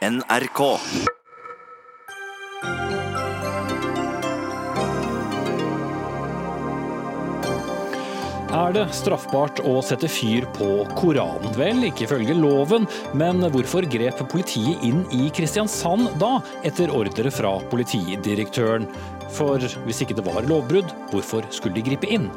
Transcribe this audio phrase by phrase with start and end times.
[0.00, 0.60] NRK.
[8.50, 11.52] Er det straffbart å sette fyr på Koranen?
[11.52, 17.58] Vel, ikke ifølge loven, men hvorfor grep politiet inn i Kristiansand da, etter ordre fra
[17.68, 18.88] politidirektøren?
[19.36, 22.30] For hvis ikke det var lovbrudd, hvorfor skulle de gripe inn?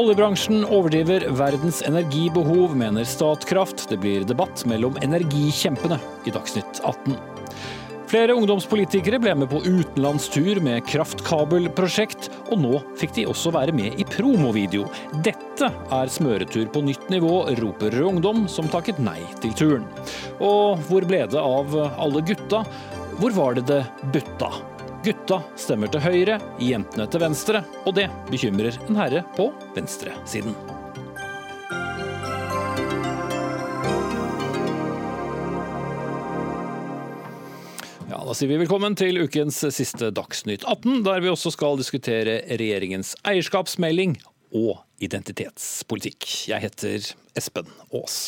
[0.00, 3.82] Oljebransjen overdriver verdens energibehov, mener Statkraft.
[3.90, 7.18] Det blir debatt mellom energikjempene i Dagsnytt 18.
[8.08, 14.00] Flere ungdomspolitikere ble med på utenlandstur med kraftkabelprosjekt, og nå fikk de også være med
[14.00, 14.88] i promovideo.
[15.20, 19.86] Dette er smøretur på nytt nivå, roper Ungdom, som takket nei til turen.
[20.40, 22.64] Og hvor ble det av alle gutta?
[23.20, 23.84] Hvor var det det
[24.16, 24.54] butta?
[25.00, 30.52] Gutta stemmer til høyre, jentene til venstre, og det bekymrer en herre på venstresiden.
[38.30, 43.16] Da sier vi velkommen til ukens siste Dagsnytt 18, der vi også skal diskutere regjeringens
[43.26, 44.12] eierskapsmelding
[44.54, 46.28] og identitetspolitikk.
[46.52, 48.20] Jeg heter Espen Aas.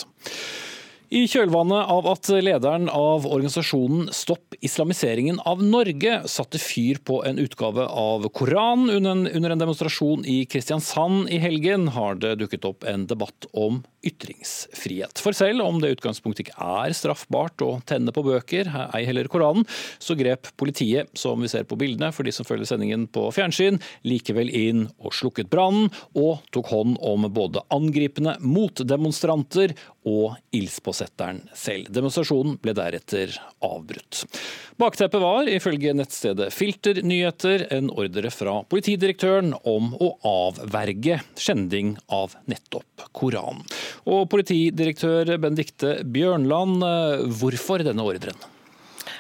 [1.13, 7.37] I kjølvannet av at lederen av organisasjonen Stopp islamiseringen av Norge satte fyr på en
[7.43, 13.05] utgave av Koran under en demonstrasjon i Kristiansand i helgen, har det dukket opp en
[13.11, 15.21] debatt om ytringsfrihet.
[15.21, 19.29] For selv om det i utgangspunktet ikke er straffbart å tenne på bøker, ei heller
[19.29, 19.69] Koranen,
[20.01, 23.83] så grep politiet, som vi ser på bildene for de som følger sendingen på fjernsyn,
[24.09, 29.77] likevel inn og slukket brannen, og tok hånd om både angripende motdemonstranter
[30.09, 30.41] og
[31.03, 31.91] ildspåsetteren selv.
[31.93, 34.25] Demonstrasjonen ble deretter avbrutt.
[34.77, 42.35] Bakteppet var, ifølge nettstedet Filter Nyheter, en ordre fra politidirektøren om å avverge skjending av
[42.47, 43.65] nettopp Koranen.
[44.07, 46.83] Og politidirektør Benedikte Bjørnland,
[47.39, 48.37] hvorfor denne ordren?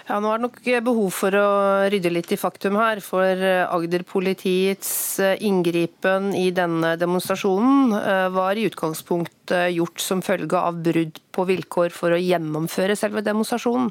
[0.08, 1.48] Ja, Nå er det nok behov for å
[1.92, 2.98] rydde litt i faktum her.
[3.04, 7.94] For Agder-politiets inngripen i denne demonstrasjonen
[8.34, 13.88] var i utgangspunktet gjort som følge av brudd på vilkår for å gjennomføre selve demonstrasjonen.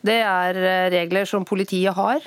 [0.00, 0.56] Det er
[0.92, 2.24] regler som politiet har,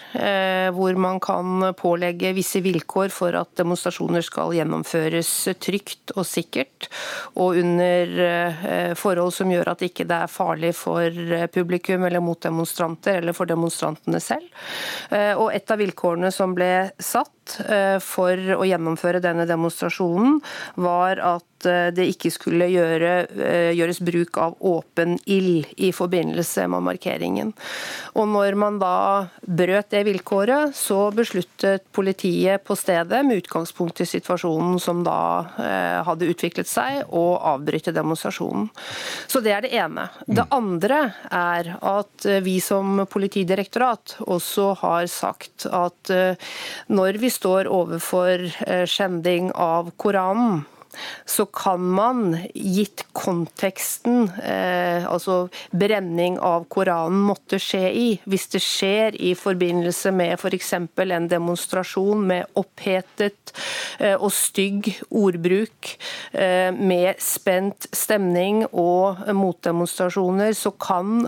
[0.76, 6.90] hvor man kan pålegge visse vilkår for at demonstrasjoner skal gjennomføres trygt og sikkert,
[7.34, 11.10] og under forhold som gjør at det ikke er farlig for
[11.54, 14.48] publikum eller motdemonstranter eller for demonstrantene selv.
[15.42, 17.43] Og Et av vilkårene som ble satt
[18.04, 20.40] for å gjennomføre denne demonstrasjonen,
[20.76, 23.12] var at det ikke skulle gjøre,
[23.72, 27.54] gjøres bruk av åpen ild i forbindelse med markeringen.
[28.20, 34.10] Og når man da brøt det vilkåret, så besluttet politiet på stedet, med utgangspunkt i
[34.10, 35.16] situasjonen som da
[36.04, 38.68] hadde utviklet seg, å avbryte demonstrasjonen.
[39.32, 40.10] Så det er det ene.
[40.28, 41.00] Det andre
[41.32, 46.12] er at vi som politidirektorat også har sagt at
[46.92, 48.46] når vi står overfor
[48.90, 50.64] skjending av Koranen,
[51.26, 58.62] så kan man, gitt konteksten eh, altså brenning av Koranen måtte skje i, hvis det
[58.64, 60.74] skjer i forbindelse med f.eks.
[60.94, 63.54] For en demonstrasjon med opphetet
[64.00, 65.96] eh, og stygg ordbruk,
[66.32, 71.28] eh, med spent stemning og motdemonstrasjoner, så kan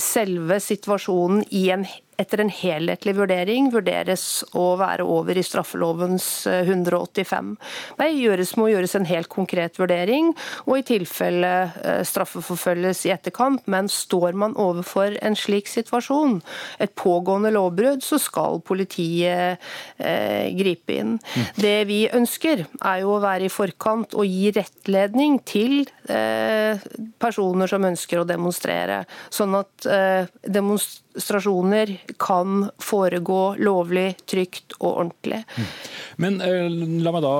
[0.00, 1.84] selve situasjonen i en
[2.20, 7.54] etter en helhetlig vurdering vurderes å være over i straffelovens 185.
[8.00, 10.32] Det gjøres, må gjøres en helt konkret vurdering,
[10.66, 11.52] og i tilfelle
[12.06, 13.66] straffeforfølges i etterkant.
[13.70, 16.40] Men står man overfor en slik situasjon,
[16.82, 19.60] et pågående lovbrudd, så skal politiet
[19.98, 21.16] eh, gripe inn.
[21.58, 26.82] Det vi ønsker, er jo å være i forkant og gi rettledning til eh,
[27.22, 29.02] personer som ønsker å demonstrere,
[29.32, 35.42] sånn at eh, demonstrasjoner kan foregå lovlig, trygt og ordentlig.
[36.22, 36.38] Men
[37.02, 37.34] la meg da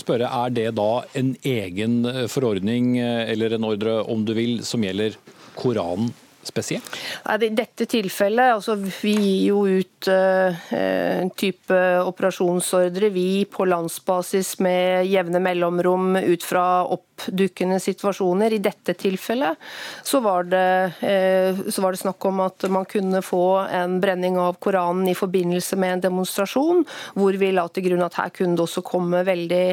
[0.00, 5.16] spørre, er det da en egen forordning eller en ordre, om du vil, som gjelder
[5.54, 6.12] Koranen
[6.46, 6.96] spesielt?
[7.42, 15.08] I dette tilfellet, altså Vi gir jo ut uh, type operasjonsordre vi på landsbasis med
[15.10, 16.84] jevne mellomrom ut fra
[17.14, 18.52] oppdukkende situasjoner.
[18.52, 19.58] I dette tilfellet
[20.02, 24.38] så var, det, uh, så var det snakk om at man kunne få en brenning
[24.38, 26.84] av Koranen i forbindelse med en demonstrasjon,
[27.14, 29.64] hvor vi la til grunn at her kunne det også komme veldig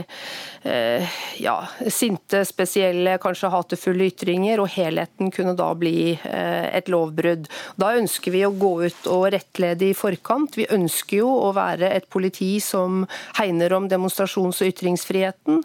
[0.66, 1.58] uh, ja,
[1.90, 7.48] sinte, spesielle, kanskje hatefulle ytringer, og helheten kunne da bli et lovbrudd.
[7.80, 10.56] Da ønsker vi å gå ut og rettlede i forkant.
[10.58, 13.04] Vi ønsker jo å være et politi som
[13.38, 15.62] hegner om demonstrasjons- og ytringsfriheten,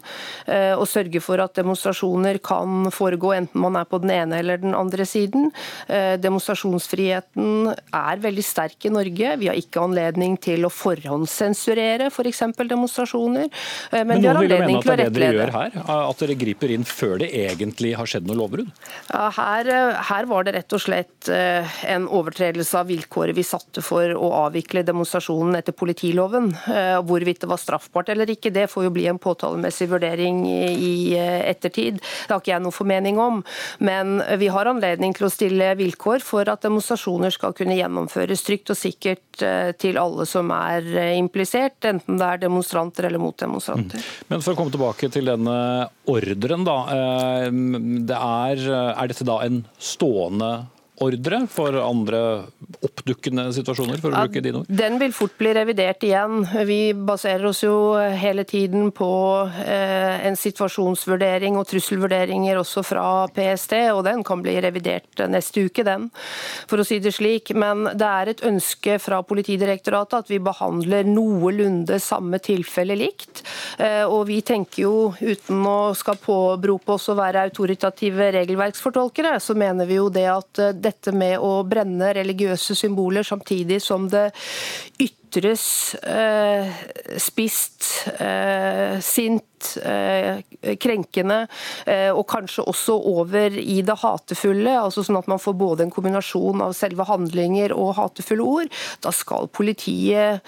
[0.77, 1.66] og sørge for at demonstrasjoner
[2.43, 5.51] kan foregå enten man er på den ene eller den andre siden.
[5.87, 9.35] Demonstrasjonsfriheten er veldig sterk i Norge.
[9.41, 12.43] Vi har ikke anledning til å forhåndssensurere f.eks.
[12.57, 13.49] For demonstrasjoner.
[13.91, 15.77] Men, Men noen vil jo mene at det er det dere gjør her?
[15.97, 18.71] At dere griper inn før det egentlig har skjedd noe lovbrudd?
[19.11, 19.71] Ja, her,
[20.11, 24.85] her var det rett og slett en overtredelse av vilkåret vi satte for å avvikle
[24.87, 26.51] demonstrasjonen etter politiloven.
[27.07, 31.56] Hvorvidt det var straffbart eller ikke, det får jo bli en påtalemessig vurdering i ettertid.
[31.63, 33.41] Det har ikke jeg noe formening om.
[33.79, 38.73] Men vi har anledning til å stille vilkår for at demonstrasjoner skal kunne gjennomføres trygt
[38.73, 44.01] og sikkert eh, til alle som er eh, implisert, enten det er demonstranter eller motdemonstranter.
[44.01, 44.23] Mm.
[44.31, 45.57] Men for å komme tilbake til denne
[46.09, 46.79] ordren, da.
[46.95, 47.51] Eh,
[48.07, 50.51] det er, er dette da en stående
[51.03, 52.19] ordre for andre
[52.83, 54.69] oppdukkende situasjoner, for å bruke dine ord?
[54.69, 56.41] Den vil fort bli revidert igjen.
[56.67, 57.75] Vi baserer oss jo
[58.17, 59.09] hele tiden på
[59.63, 65.85] eh, en situasjonsvurdering og trusselvurderinger også fra PST, og den kan bli revidert neste uke,
[65.87, 66.09] den,
[66.69, 67.53] for å si det slik.
[67.57, 73.43] Men det er et ønske fra Politidirektoratet at vi behandler noenlunde samme tilfelle likt.
[73.77, 79.55] Eh, og vi tenker jo, uten å skal påberope oss å være autoritative regelverksfortolkere, så
[79.57, 84.29] mener vi jo det at eh, dette med å brenne religiøse symboler samtidig som det
[84.97, 86.69] ytres eh,
[87.17, 90.39] spist, eh, sint, eh,
[90.77, 91.47] krenkende,
[92.13, 96.61] og kanskje også over i det hatefulle, altså sånn at man får både en kombinasjon
[96.61, 98.71] av selve handlinger og hatefulle ord.
[99.01, 100.41] Da skal politiet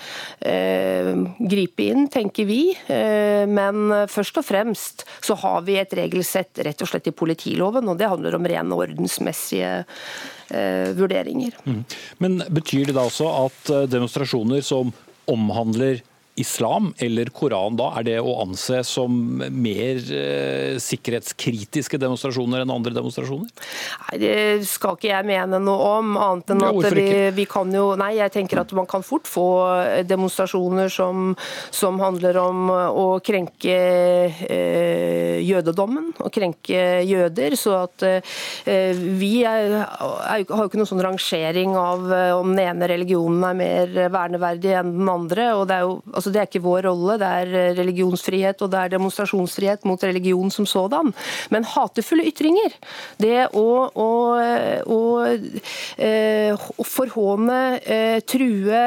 [0.46, 2.62] eh, gripe inn, tenker vi.
[2.88, 7.90] Eh, men først og fremst så har vi et regelsett rett og slett i politiloven,
[7.90, 9.80] og det handler om ren ordensmessige
[10.98, 11.56] vurderinger.
[11.66, 11.84] Mm.
[12.18, 14.94] Men Betyr det da også at eh, demonstrasjoner som
[15.30, 16.02] omhandler
[16.42, 22.96] islam eller Koran da, er det å anse som mer eh, sikkerhetskritiske demonstrasjoner enn andre
[22.96, 23.52] demonstrasjoner?
[24.08, 24.36] Nei, Det
[24.70, 28.34] skal ikke jeg mene noe om, annet enn at vi, vi, kan jo Nei, jeg
[28.34, 29.48] tenker at man kan fort få
[30.08, 31.34] demonstrasjoner som,
[31.74, 33.76] som handler om å krenke
[34.30, 37.56] eh, jødedommen, og krenke jøder.
[37.60, 42.54] Så at eh, vi er, er, har jo ikke noen sånn rangering av eh, om
[42.54, 45.50] den ene religionen er mer verneverdig enn den andre.
[45.58, 47.18] og det er jo altså Altså, det er ikke vår rolle.
[47.18, 51.14] Det er eh, religionsfrihet og det er demonstrasjonsfrihet mot religion som sådan.
[51.50, 52.76] Men hatefulle ytringer,
[53.18, 54.10] det å, å,
[54.86, 55.00] å,
[55.98, 58.86] eh, å forhåne, eh, true,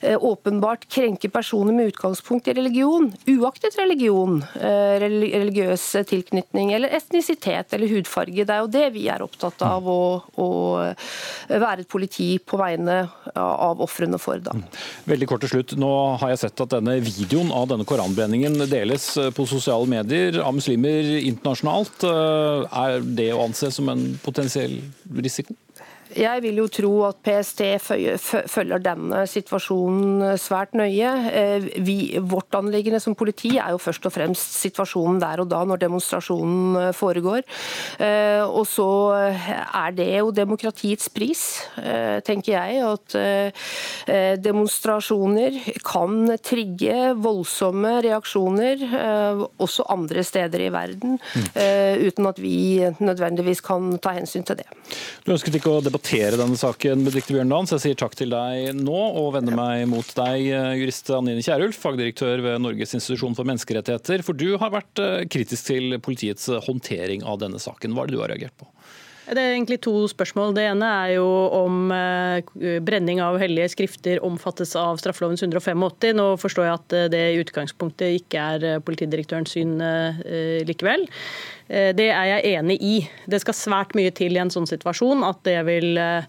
[0.00, 8.46] åpenbart krenke personer med utgangspunkt i religion, uaktet religion, religiøs tilknytning eller etnisitet eller hudfarge,
[8.46, 10.00] det er jo det vi er opptatt av å,
[10.40, 10.48] å
[11.50, 13.02] være et politi på vegne
[13.34, 14.40] av ofrene for.
[14.44, 14.56] Da.
[15.10, 15.74] Veldig kort til slutt.
[15.80, 20.40] Nå har jeg sett at denne videoen av denne koranbrenningen deles eh, på sosiale medier
[20.44, 22.06] av muslimer internasjonalt.
[22.06, 24.78] Eh, er det å anse som en potensiell
[25.20, 25.56] risiko?
[26.18, 27.60] Jeg vil jo tro at PST
[28.50, 31.10] følger denne situasjonen svært nøye.
[31.30, 35.60] Eh, vi, vårt anliggende som politi er jo først og fremst situasjonen der og da
[35.68, 37.44] når demonstrasjonen eh, foregår.
[38.02, 41.42] Eh, og så er det jo demokratiets pris,
[42.26, 42.82] tenker jeg.
[42.84, 48.82] At demonstrasjoner kan trigge voldsomme reaksjoner
[49.60, 51.18] også andre steder i verden,
[51.54, 54.68] uten at vi nødvendigvis kan ta hensyn til det.
[55.24, 58.74] Du ønsket ikke å debattere debattere denne saken, Bjørndalen, så jeg sier takk til deg
[58.76, 60.48] nå, og vender meg mot deg,
[60.80, 64.24] jurist Anine Kierulf, fagdirektør ved Norges institusjon for menneskerettigheter.
[64.24, 67.94] For du har vært eh, kritisk til politiets håndtering av denne saken.
[67.94, 68.68] Hva er det du har reagert på?
[69.30, 70.56] Det er egentlig to spørsmål.
[70.56, 71.28] Det ene er jo
[71.60, 75.86] om eh, brenning av hellige skrifter omfattes av straffelovens 185.
[76.18, 81.06] Nå forstår jeg at det i utgangspunktet ikke er politidirektørens syn eh, likevel.
[81.70, 82.94] Eh, det er jeg enig i.
[83.30, 86.26] Det skal svært mye til i en sånn situasjon at det vil eh,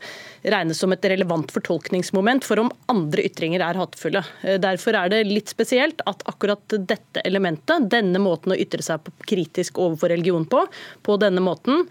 [0.54, 4.22] regnes som et relevant fortolkningsmoment for om andre ytringer er hatefulle.
[4.46, 9.10] Eh, derfor er det litt spesielt at akkurat dette elementet, denne måten å ytre seg
[9.26, 10.64] kritisk overfor religion på,
[11.02, 11.86] på denne måten,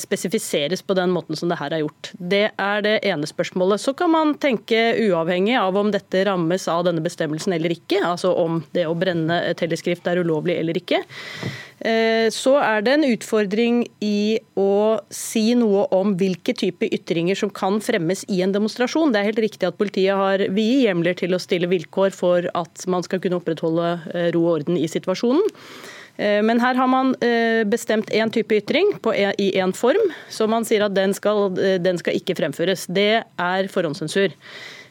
[0.00, 2.10] spesifiseres på den måten som det her er gjort.
[2.16, 3.82] Det er det ene spørsmålet.
[3.82, 8.32] Så kan man tenke uavhengig av om dette rammes av denne bestemmelsen eller ikke, altså
[8.40, 11.02] om det å brenne teleskrift er ulovlig eller ikke.
[11.80, 17.52] Eh, så er det en utfordring i å si noe om hvilke type ytringer som
[17.56, 19.12] kan fremmes i en demonstrasjon.
[19.12, 22.84] Det er helt riktig at politiet har vide hjemler til å stille vilkår for at
[22.90, 25.46] man skal kunne opprettholde eh, ro og orden i situasjonen.
[26.20, 27.14] Eh, men her har man
[27.70, 28.92] bestemt én type ytring
[29.40, 32.84] i én form, så man sier at den skal, den skal ikke fremføres.
[32.92, 34.36] Det er forhåndssensur.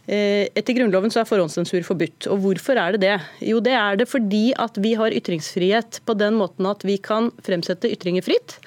[0.09, 2.25] Etter Grunnloven så er forhåndssensur forbudt.
[2.33, 3.17] Og hvorfor er det det?
[3.45, 7.29] Jo, det er det fordi at vi har ytringsfrihet på den måten at vi kan
[7.45, 8.57] fremsette ytringer fritt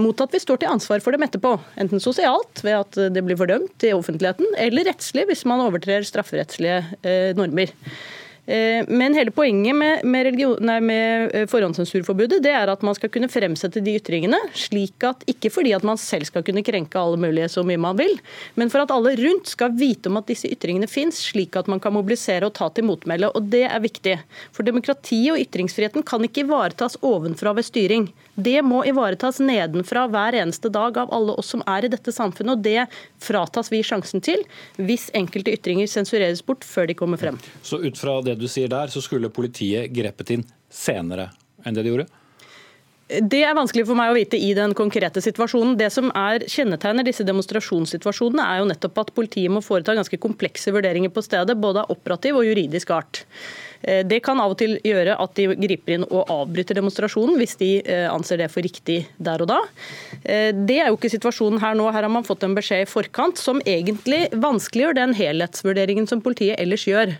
[0.00, 1.52] mot at vi står til ansvar for dem etterpå.
[1.78, 6.80] Enten sosialt, ved at det blir fordømt i offentligheten, eller rettslig, hvis man overtrer strafferettslige
[7.38, 7.70] normer.
[8.48, 12.96] Eh, men hele poenget med, med, religion, nei, med, eh, forhåndssensurforbudet det er at man
[12.96, 16.96] skal kunne fremsette de ytringene slik at Ikke fordi at man selv skal kunne krenke
[16.96, 18.14] alle mulige så mye man vil,
[18.56, 21.82] men for at alle rundt skal vite om at disse ytringene fins, slik at man
[21.82, 23.28] kan mobilisere og ta til motmæle.
[23.36, 24.16] Og det er viktig.
[24.56, 28.08] For demokratiet og ytringsfriheten kan ikke ivaretas ovenfra ved styring.
[28.38, 32.54] Det må ivaretas nedenfra hver eneste dag av alle oss som er i dette samfunnet.
[32.54, 32.86] og Det
[33.24, 34.44] fratas vi sjansen til
[34.78, 37.40] hvis enkelte ytringer sensureres bort før de kommer frem.
[37.66, 41.32] Så ut fra det du sier der, så skulle politiet grepet inn senere
[41.66, 42.08] enn det de gjorde?
[43.08, 45.78] Det er vanskelig for meg å vite i den konkrete situasjonen.
[45.80, 50.74] Det som er kjennetegner disse demonstrasjonssituasjonene, er jo nettopp at politiet må foreta ganske komplekse
[50.76, 53.22] vurderinger på stedet, både av operativ og juridisk art.
[53.82, 57.56] Eh, det kan av og til gjøre at de griper inn og avbryter demonstrasjonen hvis
[57.60, 59.60] de eh, anser det for riktig der og da.
[60.24, 61.88] Eh, det er jo ikke situasjonen her nå.
[61.94, 66.58] Her har man fått en beskjed i forkant som egentlig vanskeliggjør den helhetsvurderingen som politiet
[66.58, 67.14] ellers gjør.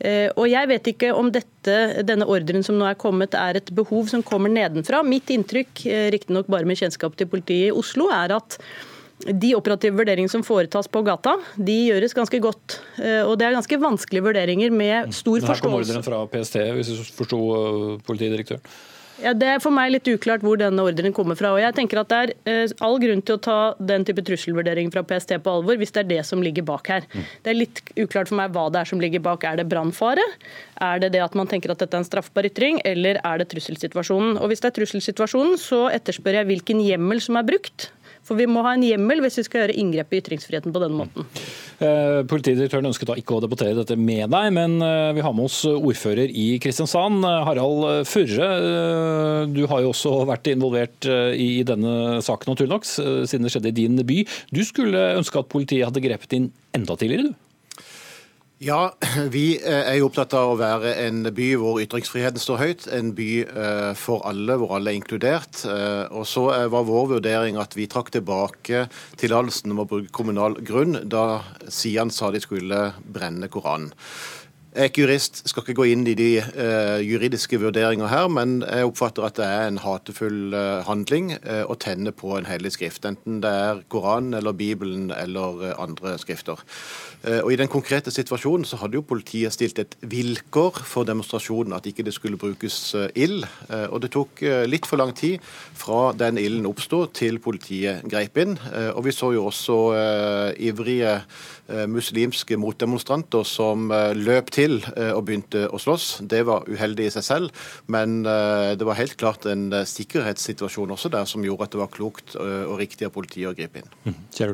[0.00, 1.74] Og Jeg vet ikke om dette,
[2.08, 5.02] denne ordren som nå er kommet er et behov som kommer nedenfra.
[5.04, 5.82] Mitt inntrykk,
[6.14, 8.56] riktignok bare med kjennskap til politiet i Oslo, er at
[9.26, 12.78] de operative vurderingene som foretas på gata, de gjøres ganske godt.
[13.00, 15.56] Eh, og det er ganske vanskelige vurderinger med stor forståelse.
[15.56, 18.64] Her kom ordren fra PST, hvis du forsto eh, politidirektøren?
[19.20, 21.52] Ja, Det er for meg litt uklart hvor denne ordren kommer fra.
[21.52, 24.90] og jeg tenker at Det er eh, all grunn til å ta den type trusselvurdering
[24.92, 27.04] fra PST på alvor, hvis det er det som ligger bak her.
[27.12, 27.28] Mm.
[27.44, 29.44] Det er litt uklart for meg hva det er som ligger bak.
[29.44, 30.24] Er det brannfare?
[30.80, 33.50] Er det det at man tenker at dette er en straffbar ytring, eller er det
[33.52, 34.38] trusselsituasjonen?
[34.40, 37.90] Og Hvis det er trusselsituasjonen, så etterspør jeg hvilken hjemmel som er brukt
[38.30, 41.00] for vi må ha en hjemmel hvis vi skal gjøre inngrep i ytringsfriheten på denne
[41.00, 41.26] måten.
[41.82, 45.48] Eh, politidirektøren ønsket da ikke å debattere dette med deg, men eh, vi har med
[45.48, 48.50] oss ordfører i Kristiansand, Harald Furre.
[48.54, 53.72] Eh, du har jo også vært involvert i denne saken, naturlig nok, siden det skjedde
[53.72, 54.22] i din by.
[54.54, 57.49] Du skulle ønske at politiet hadde grepet inn enda tidligere, du?
[58.60, 58.90] Ja,
[59.32, 62.82] vi eh, er jo opptatt av å være en by hvor ytringsfriheten står høyt.
[62.92, 65.62] En by eh, for alle, hvor alle er inkludert.
[65.64, 68.82] Eh, og så var vår vurdering at vi trakk tilbake
[69.16, 71.40] tillatelsen om å bruke kommunal grunn da
[71.72, 73.94] Sian sa de skulle brenne Koranen.
[74.70, 78.60] Jeg er ikke jurist, skal ikke gå inn i de uh, juridiske vurderinger her, men
[78.62, 82.76] jeg oppfatter at det er en hatefull uh, handling uh, å tenne på en hellig
[82.76, 83.02] skrift.
[83.08, 86.62] Enten det er Koranen eller Bibelen eller andre skrifter.
[87.20, 91.84] Og I den konkrete situasjonen så hadde jo politiet stilt et vilkår for demonstrasjonen, at
[91.84, 93.44] ikke det skulle brukes ild.
[93.92, 95.44] Og det tok litt for lang tid
[95.76, 98.56] fra den ilden oppsto til politiet greip inn.
[98.94, 99.76] Og vi så jo også
[100.56, 101.18] ivrige
[101.90, 106.08] muslimske motdemonstranter som løp til eh, og begynte å slåss.
[106.30, 110.94] Det var uheldig i seg selv, men eh, det var helt klart en eh, sikkerhetssituasjon
[110.96, 113.90] også der som gjorde at det var klokt og riktig av politiet å gripe inn.
[114.04, 114.52] Mm.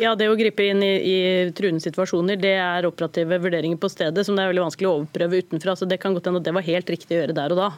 [0.00, 1.18] Ja, Det å gripe inn i, i
[1.56, 5.42] truende situasjoner det er operative vurderinger på stedet som det er veldig vanskelig å overprøve
[5.42, 5.74] utenfra.
[5.76, 7.68] så Det kan godt hende at det var helt riktig å gjøre der og da.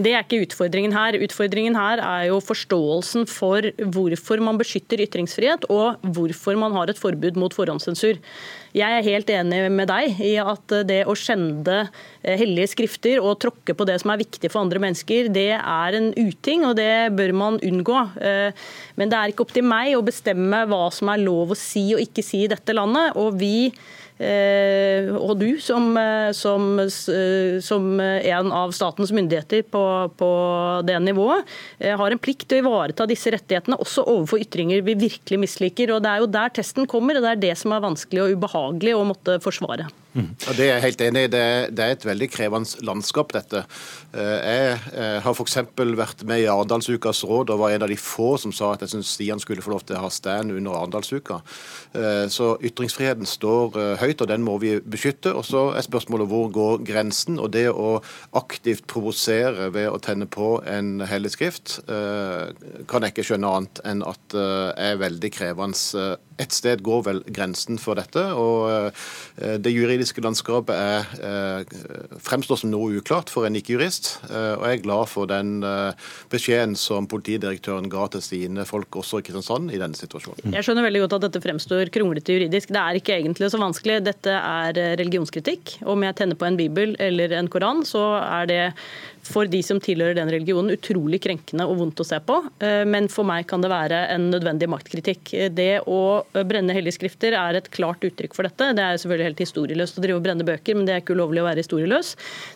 [0.00, 1.18] Det er ikke utfordringen her.
[1.22, 7.00] Utfordringen her er jo forståelsen for hvorfor man beskytter ytringsfrihet, og hvorfor man har et
[7.00, 7.54] forbud mot
[7.90, 8.20] forhåndssensur.
[8.70, 11.88] Jeg er helt enig med deg i at det å skjende
[12.22, 15.96] eh, hellige skrifter og tråkke på det som er viktig for andre mennesker, det er
[15.98, 18.04] en uting, og det bør man unngå.
[18.22, 18.54] Eh,
[18.94, 21.90] men det er ikke opp til meg å bestemme hva som er lov å si
[21.96, 23.16] og ikke si i dette landet.
[23.18, 29.84] og vi Eh, og du som, eh, som, eh, som, en av statens myndigheter på,
[30.16, 30.30] på,
[30.84, 31.48] det nivået,
[31.80, 35.94] har en plikt til å ivareta disse rettighetene også overfor ytringer vi virkelig misliker.
[35.94, 38.36] og Det er jo der testen kommer, og det er det som er vanskelig og
[38.36, 39.88] ubehagelig å måtte forsvare.
[40.14, 41.30] Ja, det er jeg helt enig i.
[41.32, 41.44] Det,
[41.76, 43.64] det, er et veldig krevende landskap, dette.
[44.12, 45.58] Jeg har f.eks.
[45.76, 48.94] vært med i Arendalsukas råd og var en av de få som sa at jeg
[48.94, 51.40] syns Stian skulle få lov til å ha stand under Arendalsuka.
[52.30, 55.34] Så ytringsfriheten står høyt og den må vi beskytte.
[55.36, 57.38] Og så er spørsmålet hvor går grensen.
[57.40, 58.00] Og det å
[58.36, 62.50] aktivt provosere ved å tenne på en hellig skrift, eh,
[62.90, 66.80] kan jeg ikke skjønne annet enn at det eh, er veldig krevende eh, et sted
[66.84, 68.22] går vel grensen for dette.
[68.32, 74.12] og eh, Det juridiske landskapet er, eh, fremstår som noe uklart for en ikke-jurist.
[74.30, 75.60] Eh, og Jeg er glad for den
[76.30, 80.54] beskjeden som politidirektøren ga til sine folk også i Kristiansand i denne situasjonen.
[80.54, 82.72] Jeg skjønner veldig godt at dette fremstår kronglete juridisk.
[82.72, 84.00] Det er ikke egentlig så vanskelig.
[84.06, 85.80] Dette er religionskritikk.
[85.84, 88.62] Om jeg tenner på en bibel eller en koran, så er det
[89.30, 92.36] for de som tilhører den religionen utrolig krenkende og vondt å se på.
[92.90, 95.32] Men for meg kan det være en nødvendig maktkritikk.
[95.56, 96.00] Det å
[96.46, 98.64] brenne hellige skrifter er et klart uttrykk for dette.
[98.76, 101.42] Det er selvfølgelig helt historieløst å drive og brenne bøker, men det er ikke ulovlig
[101.42, 102.08] å være historieløs.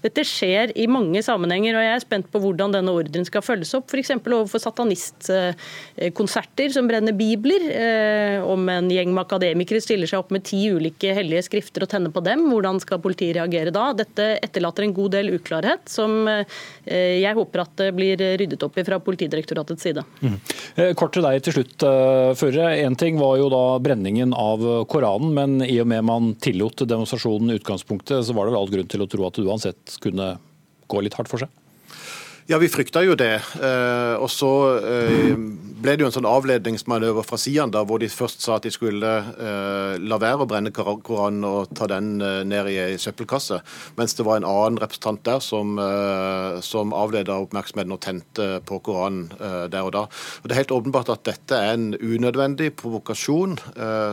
[0.04, 3.74] Dette skjer i mange sammenhenger, og jeg er spent på hvordan denne ordren skal følges
[3.78, 3.86] opp.
[3.90, 4.10] F.eks.
[4.24, 7.62] overfor satanistkonserter som brenner bibler.
[7.70, 11.90] Eh, om en gjeng med akademikere stiller seg opp med ti ulike hellige skrifter og
[11.92, 13.84] tenner på dem, hvordan skal politiet reagere da?
[13.96, 16.44] Dette etterlater en god del uklarhet, som eh,
[16.84, 20.04] jeg håper at det blir ryddet opp fra Politidirektoratets side.
[20.20, 20.36] Mm.
[20.76, 21.86] Eh, kort til deg til slutt,
[22.38, 22.70] Føre.
[22.84, 27.52] Én ting var jo da brenningen av Koranen, men i og med man tillot demonstrasjonen
[27.52, 30.34] i utgangspunktet, så var det vel all grunn til å tro at det uansett kunne
[30.90, 31.52] gå litt hardt for seg?
[32.44, 33.38] Ja, vi frykta jo det.
[33.56, 34.48] Eh, og så
[34.84, 35.30] eh,
[35.80, 38.72] ble det jo en sånn avledningsmanøver fra Sian, da, hvor de først sa at de
[38.72, 43.62] skulle eh, la være å brenne Koranen og ta den ned i ei søppelkasse,
[43.96, 45.78] mens det var en annen representant der som,
[46.64, 49.30] som avleda oppmerksomheten og tente på Koranen
[49.72, 50.04] der og da.
[50.42, 53.56] Og Det er helt åpenbart at dette er en unødvendig provokasjon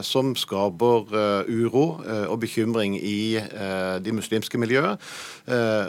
[0.07, 1.11] som skaper
[1.51, 1.85] uro
[2.29, 5.01] og bekymring i de muslimske miljøet.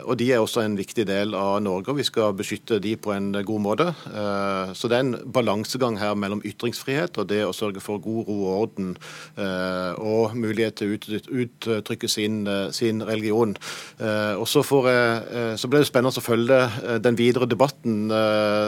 [0.03, 1.91] Og de er også en viktig del av Norge.
[1.91, 3.87] og vi skal beskytte de på en god måte.
[4.07, 8.29] Eh, så det er en balansegang her mellom ytringsfrihet og det å sørge for god
[8.29, 8.93] ro og orden
[9.37, 13.55] eh, og mulighet til å uttrykke sin, eh, sin religion.
[14.03, 16.57] Og så, blir det spennende å følge
[17.03, 18.11] den videre debatten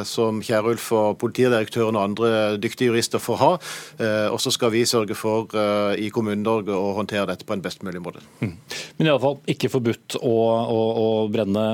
[0.07, 2.29] som Kjærulf og politidirektøren og andre
[2.61, 3.51] dyktige jurister får ha.
[4.33, 5.51] Og så skal vi sørge for
[5.97, 8.23] i Kommune-Norge å håndtere dette på en best mulig måte.
[8.41, 8.53] Mm.
[8.99, 10.35] Men iallfall ikke forbudt å,
[10.75, 11.65] å, å brenne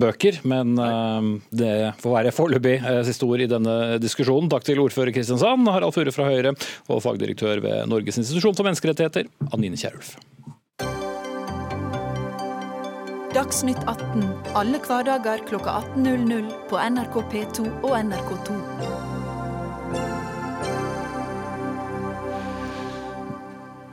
[0.00, 0.40] bøker.
[0.48, 1.17] men Ehm,
[1.50, 4.50] det får være foreløpig eh, siste ord i denne diskusjonen.
[4.52, 6.54] Takk til ordfører Kristiansand, Harald Fure fra Høyre,
[6.88, 10.16] og fagdirektør ved Norges institusjon for menneskerettigheter, Anine Kierulf.
[13.36, 14.24] Dagsnytt 18
[14.56, 19.17] alle hverdager kl 18.00 på NRK P2 og NRK2.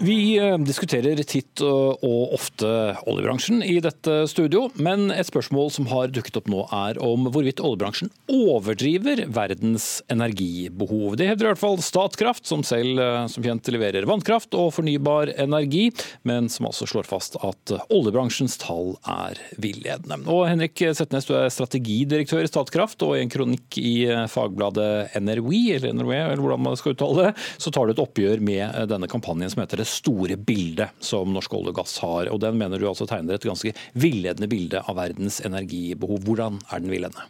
[0.06, 2.68] Vi eh, diskuterer titt og ofte
[3.10, 7.62] oljebransjen i dette studio, men et spørsmål som har dukket opp nå er om hvorvidt
[7.64, 11.16] oljebransjen overdriver verdens energibehov.
[11.18, 15.32] Det hevder i hvert fall Statkraft, som selv eh, som kjent leverer vannkraft og fornybar
[15.42, 15.88] energi,
[16.28, 20.22] men som altså slår fast at oljebransjens tall er villedende.
[20.30, 25.18] Og Henrik Setnes, du er strategidirektør i Statkraft, og i en kronikk i eh, fagbladet
[25.18, 28.86] NRW, eller NRW, eller hvordan man skal uttale det, så tar du et oppgjør med
[28.92, 32.30] denne kampanjen som heter det store bildet som norsk olje og gass har.
[32.32, 36.22] og Den mener du altså tegner et ganske villedende bilde av verdens energibehov.
[36.28, 37.26] Hvordan er den villedende?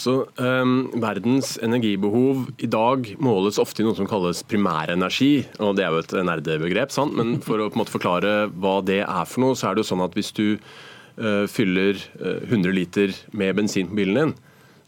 [0.00, 5.46] Så, um, verdens energibehov i dag måles ofte i noe som kalles primærenergi.
[5.58, 7.16] og Det er jo et nerdebegrep, sant?
[7.16, 9.84] men for å på en måte forklare hva det er for noe, så er det
[9.84, 14.38] jo sånn at hvis du uh, fyller uh, 100 liter med bensin på bilen din,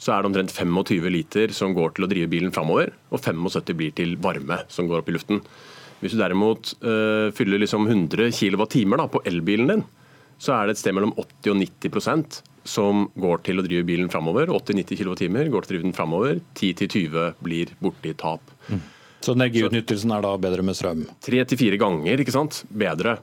[0.03, 3.77] så er det omtrent 25 liter som går til å drive bilen framover, og 75
[3.79, 5.43] blir til varme som går opp i luften.
[6.03, 8.81] Hvis du derimot uh, fyller liksom 100 kWt
[9.13, 9.85] på elbilen din,
[10.43, 14.11] så er det et sted mellom 80 og 90% som går til å drive bilen
[14.11, 14.51] framover.
[14.51, 16.41] 80-90 kWt går til å drive den framover.
[16.59, 18.51] 10-20 blir borte i tap.
[18.69, 18.83] Mm.
[19.23, 21.05] Så energiutnyttelsen er da bedre med strøm?
[21.23, 22.65] Tre til fire ganger ikke sant?
[22.67, 23.21] bedre.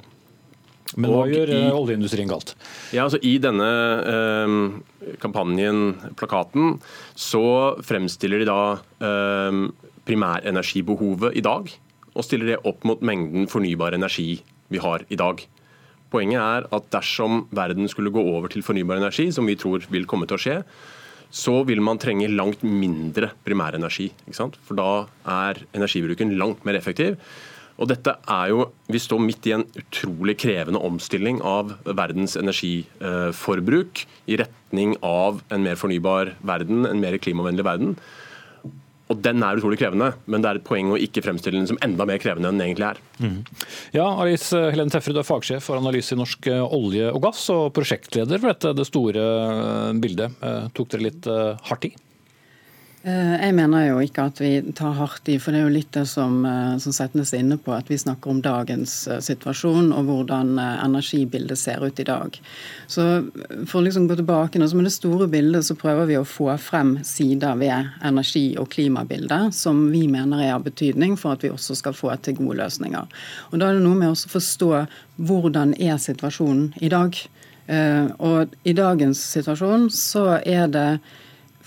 [0.97, 2.55] Men hva gjør i, eh, oljeindustrien galt?
[2.95, 3.67] Ja, altså I denne
[4.09, 6.79] eh, kampanjen, plakaten,
[7.13, 8.61] så fremstiller de da
[9.05, 9.59] eh,
[10.09, 11.69] primærenergibehovet i dag
[12.19, 15.39] og stiller det opp mot mengden fornybar energi vi har i dag.
[16.11, 20.07] Poenget er at dersom verden skulle gå over til fornybar energi, som vi tror vil
[20.09, 20.57] komme til å skje,
[21.29, 24.09] så vil man trenge langt mindre primærenergi.
[24.33, 27.19] For da er energibruken langt mer effektiv.
[27.79, 34.05] Og dette er jo, Vi står midt i en utrolig krevende omstilling av verdens energiforbruk
[34.27, 37.95] i retning av en mer fornybar verden, en mer klimavennlig verden.
[39.09, 41.79] Og Den er utrolig krevende, men det er et poeng å ikke fremstille den som
[41.85, 42.99] enda mer krevende enn den egentlig er.
[43.17, 43.39] Mm.
[43.95, 48.37] Ja, Alice Helene Tefferud er fagsjef for analyse i Norsk olje og gass, og prosjektleder
[48.37, 49.25] for dette det store
[49.97, 50.37] bildet.
[50.45, 51.93] Eh, tok dere litt eh, hardt i?
[52.99, 55.93] Eh, jeg mener jo ikke at vi tar hardt i, for det er jo litt
[55.95, 60.09] det som, eh, som Setnes inne på, at vi snakker om dagens eh, situasjon og
[60.09, 62.35] hvordan energibildet ser ut i dag.
[62.91, 63.05] Så
[63.69, 66.27] For å liksom gå tilbake nå, så med det store bildet så prøver vi å
[66.27, 71.43] få frem sider ved energi- og klimabildet som vi mener er av betydning for at
[71.43, 73.07] vi også skal få til gode løsninger.
[73.53, 74.87] Og Da er det noe med å forstå
[75.23, 77.15] hvordan er situasjonen i dag.
[78.19, 80.99] Og i dagens situasjon så er det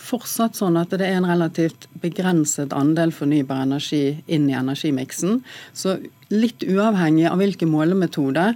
[0.02, 5.42] fortsatt sånn at det er en relativt begrenset andel fornybar energi inn i energimiksen.
[5.72, 5.98] Så
[6.32, 8.52] litt uavhengig av hvilke målemetode,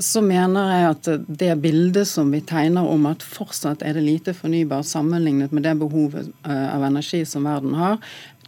[0.00, 1.08] så mener jeg at
[1.42, 5.74] det bildet som vi tegner om at fortsatt er det lite fornybar sammenlignet med det
[5.80, 7.98] behovet eh, av energi som verden har,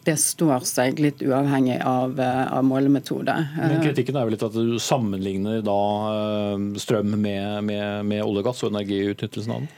[0.03, 3.37] det står seg litt uavhengig av, eh, av målemetode.
[3.59, 5.79] Men kritikken er vel litt at du sammenligner da
[6.81, 9.73] strøm med, med, med olje og gass og energiutnyttelsen av den?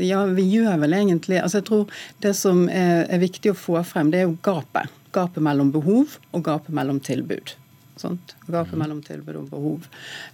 [0.00, 3.76] Ja, vi gjør vel egentlig altså jeg tror Det som er, er viktig å få
[3.84, 4.88] frem, det er jo gapet.
[5.12, 7.52] Gapet mellom behov og gapet mellom tilbud.
[8.00, 8.32] Sånt.
[8.48, 9.84] Gapet mellom tilbud og behov.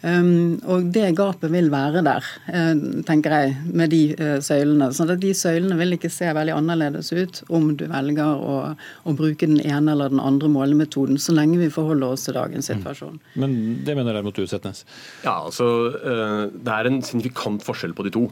[0.00, 4.88] Um, og det gapet vil være der, uh, tenker jeg, med de uh, søylene.
[4.94, 8.56] Så de søylene vil ikke se veldig annerledes ut om du velger å,
[9.02, 12.70] å, bruke den ene eller den andre målemetoden, så lenge vi forholder oss til dagens
[12.70, 12.78] mm.
[12.78, 13.18] situasjon.
[13.18, 13.40] Mm.
[13.42, 14.84] Men det mener derimot mot Setnes?
[15.26, 18.28] Ja, altså uh, Det er en signifikant forskjell på de to.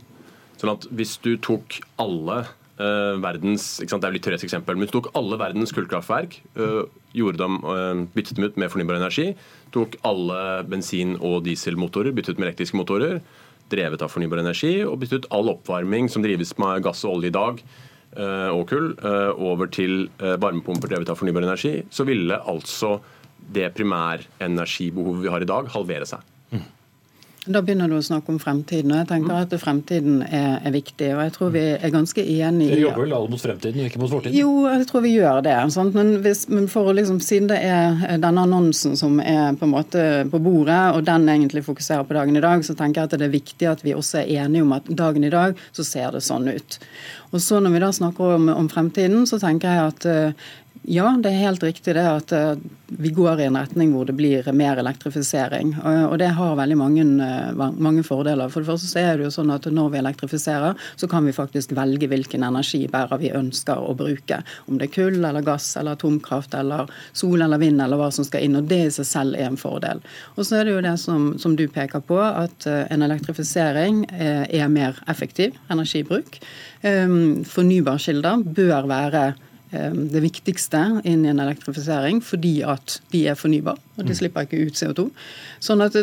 [0.61, 2.45] Sånn at Hvis du tok alle
[2.81, 6.39] uh, verdens ikke sant, det er litt eksempel, men hvis du tok alle verdens kullkraftverk,
[6.61, 9.33] uh, uh, byttet dem ut med fornybar energi,
[9.75, 13.21] tok alle bensin- og dieselmotorer, byttet ut med elektriske motorer,
[13.73, 17.33] drevet av fornybar energi, og byttet ut all oppvarming som drives med gass og olje
[17.33, 17.61] i dag,
[18.17, 18.93] og kull,
[19.43, 22.95] over til varmepumper drevet av fornybar energi, så ville altså
[23.53, 26.36] det primærenergibehovet vi har i dag, halvere seg.
[27.47, 28.91] Da begynner du å snakke om fremtiden.
[28.91, 29.43] og jeg tenker mm.
[29.45, 31.13] at Fremtiden er, er, viktig.
[31.15, 32.73] og jeg tror vi er ganske enige i...
[32.75, 34.35] Dere jobber vel alle mot fremtiden ikke mot fortiden?
[34.37, 35.57] Jo, jeg tror vi gjør det.
[35.95, 39.75] Men, hvis, men, for å liksom, siden det er denne annonsen som er på en
[39.77, 43.19] måte på bordet, og den egentlig fokuserer på dagen i dag, så tenker jeg at
[43.21, 46.17] det er viktig at vi også er enige om at dagen i dag så ser
[46.17, 46.81] det sånn ut.
[47.33, 50.49] Og så Når vi da snakker om, om fremtiden, så tenker jeg at uh,
[50.87, 52.55] ja, det er helt riktig det at uh,
[52.87, 55.73] vi går i en retning hvor det blir mer elektrifisering.
[55.83, 58.53] Og det har veldig mange, uh, mange, fordeler.
[58.53, 61.35] For det første så er det jo sånn at når vi elektrifiserer, så kan vi
[61.35, 64.39] faktisk velge hvilken energibærer vi ønsker å bruke.
[64.71, 68.29] Om det er kull eller gass eller atomkraft eller sol eller vind eller hva som
[68.29, 68.61] skal inn.
[68.61, 70.05] Og det i seg selv er en fordel.
[70.37, 74.71] Og så er det jo det som, som du peker på, at en elektrifisering er
[74.71, 76.39] mer effektiv energibruk.
[76.87, 79.23] Um, fornybarkilder bør være
[79.75, 84.19] Eh, det viktigste inn i en elektrifisering, fordi at de er fornybare og de mm.
[84.21, 85.09] slipper ikke ut CO2.
[85.65, 85.97] Sånn at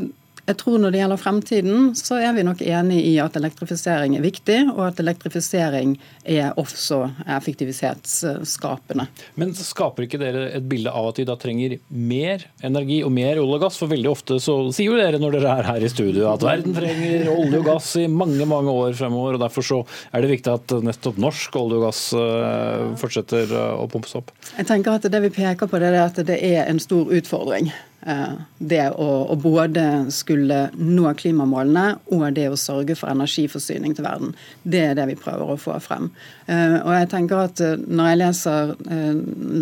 [0.43, 4.23] jeg tror Når det gjelder fremtiden, så er vi nok enig i at elektrifisering er
[4.25, 5.93] viktig, og at elektrifisering
[6.27, 6.99] er også
[7.38, 9.06] effektivitetsskapende.
[9.39, 13.39] Men skaper ikke dere et bilde av at vi da trenger mer energi og mer
[13.39, 13.79] olje og gass?
[13.79, 16.75] For veldig ofte så sier jo dere når dere er her i studio at verden
[16.75, 19.38] trenger olje og gass i mange mange år fremover.
[19.38, 19.79] og Derfor så
[20.12, 24.36] er det viktig at nettopp norsk olje og gass eh, fortsetter eh, å pumpes opp.
[24.58, 27.71] Jeg tenker at Det vi peker på, det er at det er en stor utfordring.
[28.06, 34.04] Eh, det å, å, både skulle nå klimamålene og det å sørge for energiforsyning til
[34.04, 34.34] verden.
[34.68, 36.10] Det er det vi prøver å få frem.
[36.52, 38.74] Eh, og jeg tenker at eh, Når jeg leser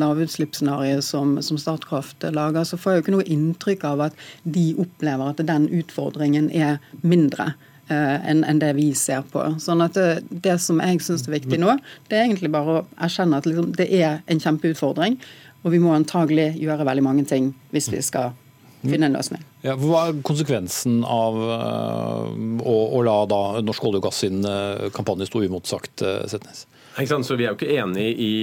[0.01, 4.71] lavutslippsscenarioet som, som Statkraft lager, så får jeg jo ikke noe inntrykk av at de
[4.81, 7.53] opplever at den utfordringen er mindre
[7.91, 9.41] enn det vi ser på.
[9.59, 11.73] Sånn at det, det som jeg syns er viktig nå,
[12.07, 15.17] det er egentlig bare å erkjenne at liksom, det er en kjempeutfordring.
[15.61, 18.33] Og vi må antagelig gjøre veldig mange ting hvis vi skal
[18.81, 19.43] finne en løsning.
[19.61, 22.29] Ja, hva er konsekvensen av uh,
[22.65, 26.65] å, å, la da Norsk olje og gass sin uh, kampanje stå uimotsagt, uh, Setnes?
[26.97, 28.33] Så Vi er jo ikke enig i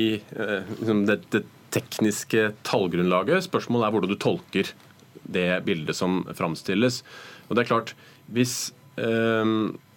[0.78, 3.44] liksom det, det, tekniske tallgrunnlaget.
[3.44, 4.70] Spørsmålet er hvordan du tolker
[5.28, 7.02] det bildet som framstilles.
[7.48, 7.92] Og det er klart,
[8.32, 8.70] Hvis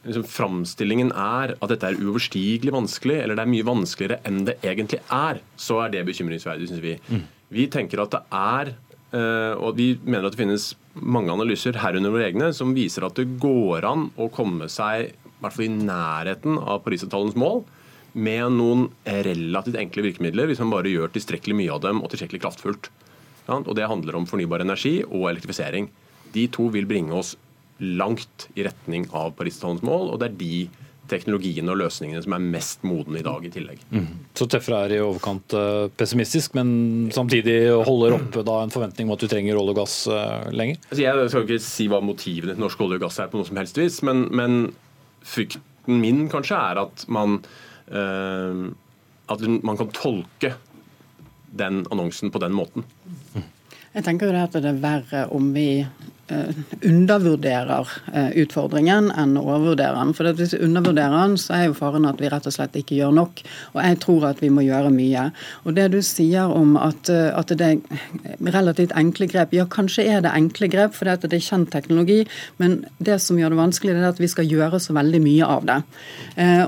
[0.05, 4.57] liksom, framstillingen er at dette er uoverstigelig vanskelig, eller det er mye vanskeligere enn det
[4.65, 6.95] egentlig er, så er det bekymringsverdig, syns vi.
[7.11, 7.25] Mm.
[7.51, 8.73] Vi tenker at det er,
[9.17, 13.19] eh, og vi mener at det finnes mange analyser, herunder våre egne, som viser at
[13.19, 17.63] det går an å komme seg i hvert fall i nærheten av Parisavtalens mål
[18.13, 22.43] med noen relativt enkle virkemidler, hvis man bare gjør tilstrekkelig mye av dem og tilstrekkelig
[22.43, 22.91] kraftfullt.
[23.51, 25.89] Og Det handler om fornybar energi og elektrifisering.
[26.31, 27.33] De to vil bringe oss
[27.81, 30.55] langt i retning av Paris-avtalens mål, og det er de
[31.11, 33.81] teknologiene og løsningene som er mest modne i dag i tillegg.
[33.91, 34.07] Mm.
[34.37, 39.15] Så Tøffere er i overkant eh, pessimistisk, men samtidig holder oppe da en forventning om
[39.17, 40.79] at du trenger olje og gass eh, lenger?
[40.89, 43.49] Altså jeg skal ikke si hva motivene til norsk olje og gass er, på noe
[43.49, 44.59] som helst vis, men, men
[45.27, 47.41] frykten min kanskje er at man,
[47.89, 48.67] øh,
[49.33, 50.55] at man kan tolke
[51.51, 52.85] den annonsen på den måten.
[53.91, 55.83] Jeg tenker jo det at det er verre om vi
[56.81, 60.13] undervurderer eh, utfordringen enn overvurderer den.
[60.15, 62.97] For Hvis vi undervurderer den, så er jo faren at vi rett og slett ikke
[62.97, 63.41] gjør nok.
[63.75, 65.27] Og jeg tror at vi må gjøre mye.
[65.65, 70.07] Og Det du sier om at, eh, at det er relativt enkle grep, ja kanskje
[70.07, 72.25] er det enkle grep fordi det er kjent teknologi,
[72.57, 75.47] men det som gjør det vanskelig, det er at vi skal gjøre så veldig mye
[75.47, 75.77] av det.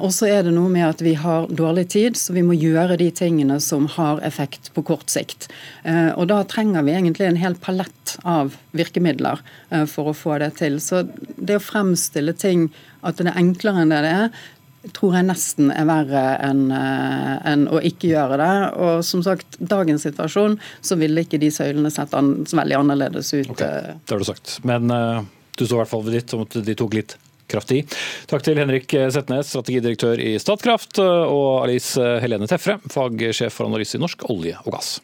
[0.04, 2.98] Og så er det noe med at vi har dårlig tid, så vi må gjøre
[3.00, 5.50] de tingene som har effekt på kort sikt.
[5.86, 9.42] Og da trenger vi egentlig en hel palett av virkemidler
[9.90, 10.80] for å få det til.
[10.84, 11.04] Så
[11.38, 12.68] det å fremstille ting
[13.02, 14.44] at det er enklere enn det det er,
[14.92, 18.54] tror jeg nesten er verre enn en å ikke gjøre det.
[18.84, 23.54] Og som sagt, dagens situasjon, så ville ikke de søylene sett an, veldig annerledes ut.
[23.56, 24.58] Okay, det har du sagt.
[24.68, 25.24] Men uh,
[25.56, 27.16] du står i hvert fall ved ditt om at de tok litt
[27.54, 27.84] kraftig.
[28.32, 34.04] Takk til Henrik Setnes, strategidirektør i Statkraft, og Alice Helene Tefre, fagsjef for analyse i
[34.04, 34.96] Norsk olje og gass.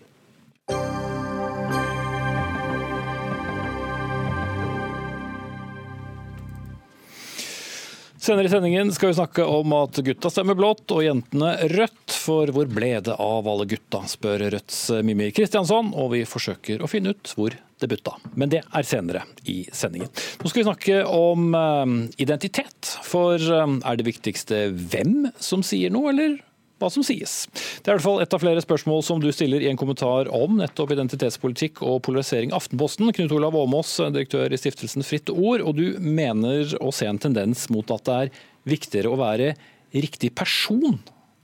[8.20, 12.16] Senere i sendingen skal vi snakke om at gutta stemmer blått og jentene rødt.
[12.20, 16.90] For hvor ble det av alle gutta, spør Rødts Mimmi Kristiansson, og vi forsøker å
[16.92, 18.18] finne ut hvor det butta.
[18.36, 20.12] Men det er senere i sendingen.
[20.12, 22.92] Nå skal vi snakke om eh, identitet.
[23.08, 26.42] For eh, er det viktigste hvem som sier noe, eller
[26.80, 27.44] hva som sies.
[27.84, 30.32] Det er i hvert fall et av flere spørsmål som du stiller i en kommentar
[30.36, 32.54] om nettopp identitetspolitikk og polarisering.
[32.56, 37.22] Aftenposten, Knut Olav Åmås, direktør i stiftelsen Fritt Ord, og du mener å se en
[37.22, 38.34] tendens mot at det er
[38.70, 39.54] viktigere å være
[39.96, 41.00] riktig person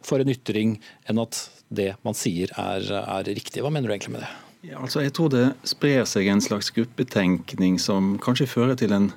[0.06, 0.78] for en ytring
[1.10, 3.64] enn at det man sier er, er riktig.
[3.66, 4.34] Hva mener du egentlig med det?
[4.66, 9.12] Ja, altså jeg tror det sprer seg en slags gruppetenkning som kanskje fører til en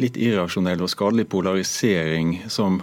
[0.00, 2.80] litt irrasjonell og skadelig polarisering som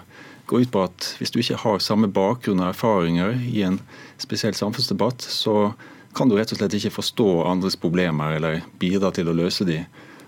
[0.47, 3.79] går ut på at hvis du ikke har samme bakgrunn og erfaringer i en
[4.21, 5.73] spesiell samfunnsdebatt, så
[6.17, 9.85] kan du rett og slett ikke forstå andres problemer eller bidra til å løse dem.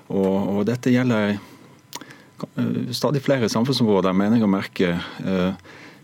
[0.10, 4.94] Og, og dette gjelder eh, stadig flere samfunnsområder, mener jeg å merke.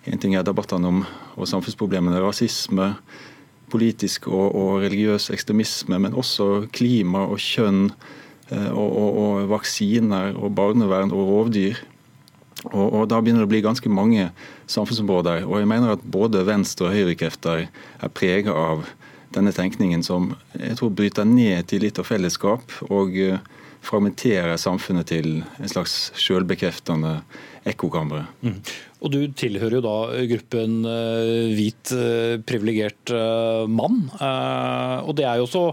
[0.06, 2.93] En ting er debattene om og samfunnsproblemene rasisme,
[3.71, 10.38] politisk og, og, religiøs ekstremisme, men også klima og kjønn eh, og, og, og vaksiner
[10.38, 11.82] og barnevern og rovdyr.
[12.71, 14.30] Og, og, Da begynner det å bli ganske mange
[14.71, 15.45] samfunnsområder.
[15.45, 18.86] og jeg mener at Både venstre- og høyrekrefter er preget av
[19.36, 23.39] denne tenkningen som jeg tror bryter ned til litt av fellesskap og uh,
[23.86, 27.19] fragmenterer samfunnet til en slags sjølbekreftende
[27.67, 28.23] ekkokamre.
[28.45, 28.62] Mm.
[29.06, 29.97] Og Du tilhører jo da
[30.32, 33.12] gruppen uh, hvit, uh, privilegert
[33.67, 34.08] mann.
[34.15, 35.65] og Det er jo også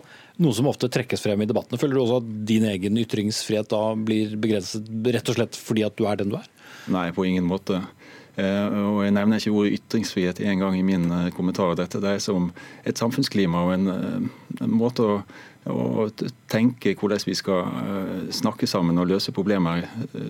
[0.43, 1.79] noe som ofte trekkes frem i debattene.
[1.81, 5.97] Føler du også at din egen ytringsfrihet da blir begrenset rett og slett fordi at
[5.99, 6.49] du er den du er?
[6.91, 7.83] Nei, på ingen måte.
[8.41, 11.75] Eh, og Jeg nevner ikke ordet ytringsfrihet en gang i min eh, kommentar.
[11.77, 12.51] Dette dreier seg om
[12.89, 15.19] et samfunnsklima og en, eh, en måte å,
[15.69, 16.07] å,
[16.51, 17.69] tenke hvordan vi skal
[18.33, 19.85] snakke sammen og løse problemer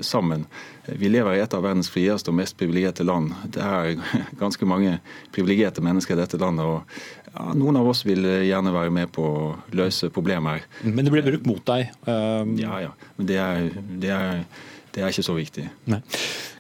[0.05, 0.45] sammen.
[0.87, 3.33] Vi lever i et av verdens frieste og mest privilegerte land.
[3.55, 3.95] Det er
[4.43, 4.99] ganske mange
[5.33, 6.67] privilegerte mennesker i dette landet.
[6.67, 9.47] og ja, Noen av oss vil gjerne være med på å
[9.79, 10.67] løse problemer.
[10.83, 11.95] Men det blir brukt mot deg?
[12.03, 12.59] Um...
[12.59, 12.93] Ja, ja.
[13.17, 14.45] Men det er, det er
[14.93, 15.67] det er ikke så viktig.
[15.91, 16.01] Nei.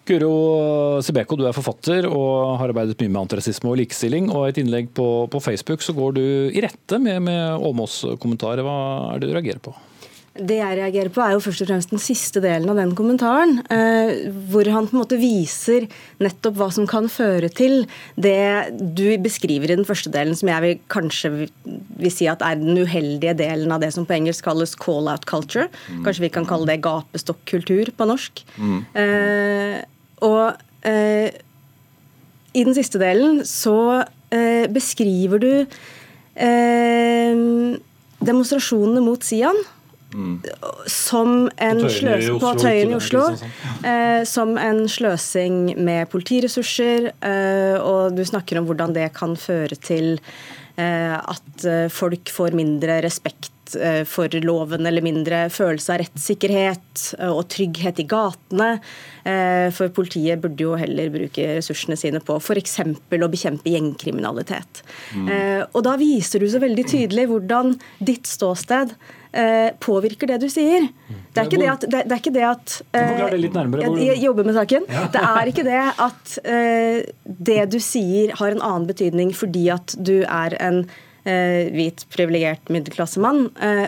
[0.08, 0.32] Guro
[1.04, 4.32] Sibeko, du er forfatter og har arbeidet mye med antirasisme og likestilling.
[4.32, 8.64] og I et innlegg på, på Facebook så går du i rette med, med Åmås-kommentarer.
[8.66, 8.76] Hva
[9.12, 9.76] er det du reagerer på?
[10.32, 13.58] Det jeg reagerer på, er jo først og fremst den siste delen av den kommentaren.
[13.68, 15.84] Eh, hvor han på en måte viser
[16.24, 17.84] nettopp hva som kan føre til
[18.16, 22.56] det du beskriver i den første delen, som jeg vil kanskje vil si at er
[22.62, 25.68] den uheldige delen av det som på engelsk kalles call-out culture.
[25.92, 26.00] Mm.
[26.06, 28.40] Kanskje vi kan kalle det gapestokkultur på norsk.
[28.56, 28.80] Mm.
[29.04, 29.76] Eh,
[30.24, 31.28] og eh,
[32.56, 34.00] i den siste delen så
[34.72, 35.66] beskriver du
[38.24, 39.58] demonstrasjonene mot Sian
[40.86, 43.24] som en sløsing på Tøyen i Oslo.
[43.86, 47.12] Eh, som en sløsing med politiressurser.
[47.20, 50.14] Eh, og du snakker om hvordan det kan føre til
[50.76, 57.04] eh, at eh, folk får mindre respekt eh, for loven eller mindre følelse av rettssikkerhet
[57.18, 58.74] eh, og trygghet i gatene.
[59.22, 62.72] For politiet burde jo heller bruke ressursene sine på f.eks.
[62.82, 64.80] å bekjempe gjengkriminalitet.
[65.14, 65.28] Mm.
[65.68, 68.96] Og da viser du så veldig tydelig hvordan ditt ståsted
[69.32, 70.90] Eh, påvirker det du sier.
[71.32, 74.58] Det er ikke det at, det, det er ikke det at jeg, jeg jobber med
[74.58, 74.84] saken.
[75.14, 76.34] Det er ikke det at
[77.48, 80.82] det du sier har en annen betydning fordi at du er en
[81.22, 83.44] hvit, privilegert middelklassemann,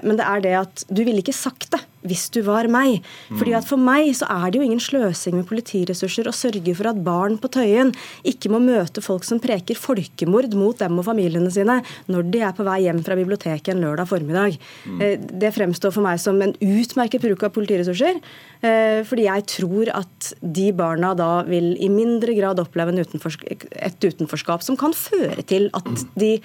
[0.07, 3.01] men det er det at du ville ikke sagt det hvis du var meg.
[3.33, 6.91] Fordi at For meg så er det jo ingen sløsing med politiressurser å sørge for
[6.91, 7.95] at barn på Tøyen
[8.29, 11.81] ikke må møte folk som preker folkemord mot dem og familiene sine
[12.13, 14.59] når de er på vei hjem fra biblioteket en lørdag formiddag.
[14.85, 15.01] Mm.
[15.41, 18.21] Det fremstår for meg som en utmerket bruk av politiressurser.
[18.65, 24.65] Eh, fordi jeg tror at de barna da vil i mindre grad oppleve et utenforskap
[24.65, 26.37] som kan føre til at de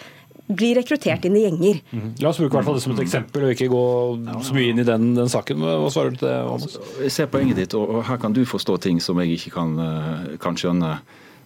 [0.49, 1.79] blir rekruttert inn i gjenger.
[1.93, 2.11] Mm.
[2.23, 3.83] La oss bruke hvert fall det som et eksempel, og ikke gå
[4.45, 5.61] så mye inn i den, den saken.
[5.61, 6.67] Hva svarer du til det, Amos?
[6.69, 9.75] Altså, jeg ser poenget ditt, og her kan du forstå ting som jeg ikke kan,
[9.85, 10.95] eh, kan skjønne.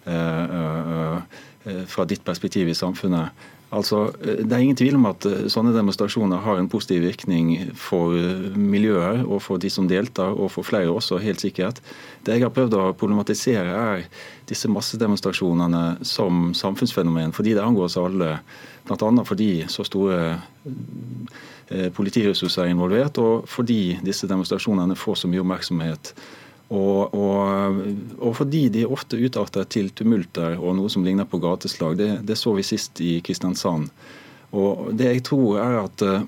[0.04, 1.44] Uh, uh,
[1.88, 3.44] fra ditt perspektiv i samfunnet.
[3.72, 8.12] Altså, Det er ingen tvil om at sånne demonstrasjoner har en positiv virkning for
[8.54, 11.80] miljøet og for de som deltar, og for flere også, helt sikkert.
[12.24, 14.04] Det jeg har prøvd å problematisere, er
[14.46, 18.38] disse massedemonstrasjonene som samfunnsfenomen, fordi det angår oss alle.
[18.86, 19.24] Bl.a.
[19.24, 20.38] fordi så store
[21.68, 26.10] Eh, politiressurser er involvert, og fordi disse demonstrasjonene får så mye oppmerksomhet.
[26.74, 27.80] Og, og,
[28.18, 31.98] og fordi de ofte utarter til tumulter og noe som ligner på gateslag.
[32.00, 33.90] Det, det, så vi sist i Kristiansand.
[34.54, 36.26] Og Det jeg tror er at eh,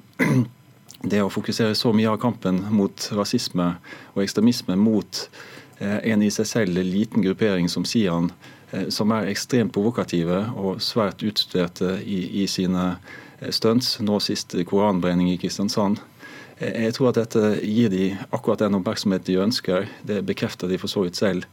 [1.11, 3.73] det å fokusere så mye av kampen mot rasisme
[4.15, 5.27] og ekstremisme mot
[5.81, 8.31] eh, en i seg selv liten gruppering som Sian,
[8.91, 12.97] som er ekstremt provokative og svært utstuderte i, i sine
[13.41, 16.01] Eh, stunts, nå sist koranbrenning i Kristiansand.
[16.59, 19.91] Eh, jeg tror at dette gir de akkurat den oppmerksomhet de ønsker.
[20.07, 21.49] Det bekrefter de for så vidt selv.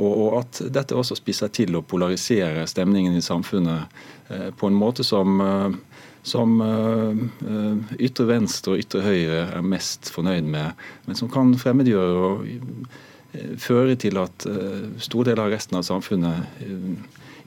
[0.00, 5.04] Og at dette også spisser til å polarisere stemningen i samfunnet eh, på en måte
[5.04, 5.42] som,
[6.22, 6.56] som
[7.98, 12.88] ytre venstre og ytre høyre er mest fornøyd med, men som kan fremmedgjøre og
[13.60, 14.46] føre til at
[15.02, 16.64] store deler av resten av samfunnet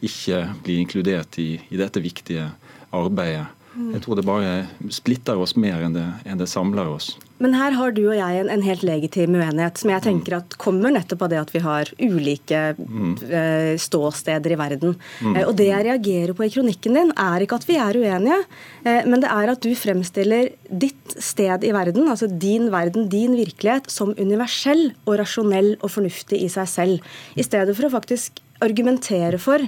[0.06, 2.52] ikke blir inkludert i, i dette viktige
[2.94, 3.50] arbeidet.
[3.74, 4.50] Jeg tror det bare
[4.94, 7.14] splitter oss mer enn det, enn det samler oss.
[7.42, 10.54] Men her har du og jeg en, en, helt legitim uenighet, som jeg tenker at
[10.62, 13.16] kommer nettopp av det at vi har ulike mm.
[13.26, 14.94] uh, ståsteder i verden.
[15.20, 15.34] Mm.
[15.34, 18.38] Uh, og Det jeg reagerer på i kronikken din, er ikke at vi er uenige,
[18.86, 23.36] uh, men det er at du fremstiller ditt sted i verden, altså din verden, din
[23.40, 27.12] virkelighet, som universell og rasjonell og fornuftig i seg selv.
[27.36, 29.60] I stedet for å faktisk argumentere for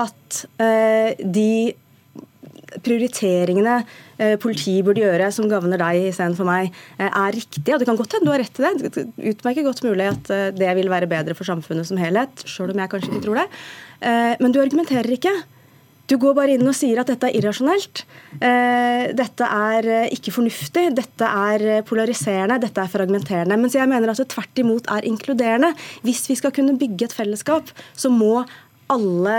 [0.00, 1.52] at de
[2.84, 3.76] prioriteringene
[4.18, 7.74] eh, politiet burde gjøre som gagner deg istedenfor meg, eh, er riktige.
[7.74, 8.90] Og det kan godt hende du har rett til det.
[8.94, 12.74] det utmerket godt mulig at eh, det vil være bedre for samfunnet som helhet, sjøl
[12.74, 13.48] om jeg kanskje ikke tror det.
[14.00, 15.32] Men du argumenterer ikke.
[16.08, 18.00] Du går bare inn og sier at dette er irrasjonelt.
[18.40, 23.58] Dette er ikke fornuftig, dette er polariserende, dette er fragmenterende.
[23.60, 25.74] Mens jeg mener at det tvert imot er inkluderende.
[26.00, 28.40] Hvis vi skal kunne bygge et fellesskap, så må
[28.90, 29.36] alle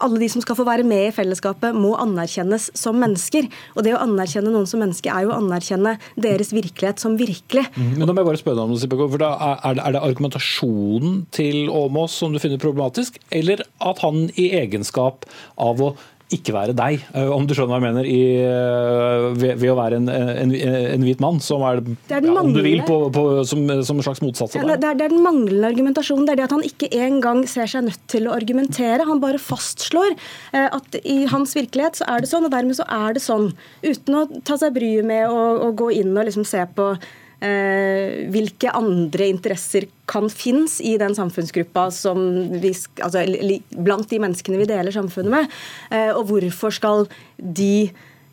[0.00, 3.48] alle de som skal få være med i fellesskapet, må anerkjennes som mennesker.
[3.76, 7.66] Og det å anerkjenne noen som menneske er jo å anerkjenne deres virkelighet som virkelig.
[7.76, 9.96] Mm, men da må jeg bare spørre deg om det, for da er det, er
[9.96, 15.28] det argumentasjonen til Åmås som du finner problematisk, eller at han i egenskap
[15.60, 15.92] av å
[16.34, 19.76] ikke være deg, eh, om du skjønner hva jeg mener, i, eh, ved, ved, å
[19.78, 23.24] være en, en, en, hvit mann, som er, er ja, om du vil, på, på,
[23.48, 26.28] som, som, en slags motsats ja, det, er, det er den manglende argumentasjonen.
[26.28, 29.08] Det er det at han ikke engang ser seg nødt til å argumentere.
[29.08, 32.86] Han bare fastslår eh, at i hans virkelighet så er det sånn, og dermed så
[32.86, 33.50] er det sånn.
[33.82, 36.92] Uten å ta seg bryet med å, å gå inn og liksom se på
[37.40, 42.20] hvilke andre interesser kan finnes i den samfunnsgruppa som
[42.60, 43.24] vi, altså,
[43.78, 45.58] blant de menneskene vi deler samfunnet med,
[45.94, 47.06] eh, og hvorfor skal
[47.38, 47.90] de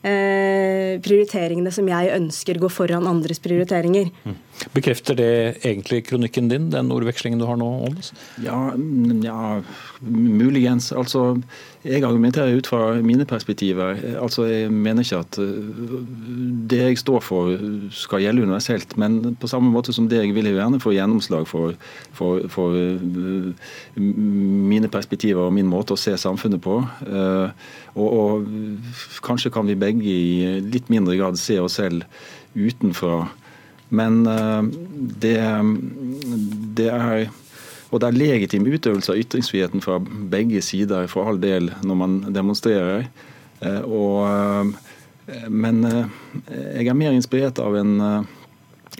[0.08, 4.10] eh, prioriteringene som jeg ønsker, gå foran andres prioriteringer.
[4.26, 4.38] Mm.
[4.74, 7.70] Bekrefter det egentlig kronikken din, den ordvekslingen du har nå?
[7.90, 8.14] Ånes?
[8.44, 8.72] Ja,
[9.26, 9.62] ja,
[10.02, 10.92] muligens.
[10.92, 11.36] Altså,
[11.88, 13.98] jeg argumenterer ut fra mine perspektiver.
[14.22, 16.04] Altså, Jeg mener ikke at uh,
[16.70, 17.58] det jeg står for
[17.92, 21.74] skal gjelde universelt, men på samme måte som det jeg vil gjerne få gjennomslag for,
[22.14, 23.54] for, for uh,
[23.98, 26.82] mine perspektiver og min måte å se samfunnet på.
[27.08, 27.50] Uh,
[27.96, 28.48] og, og
[29.26, 32.04] kanskje kan vi begge i litt mindre grad se oss selv
[32.58, 33.28] utenfra
[33.90, 34.64] men eh,
[35.24, 35.38] det,
[36.78, 37.28] det er
[37.88, 42.18] og det er legitim utøvelse av ytringsfriheten fra begge sider, for all del, når man
[42.36, 43.08] demonstrerer.
[43.62, 48.00] Eh, og, eh, men jeg er mer inspirert av en,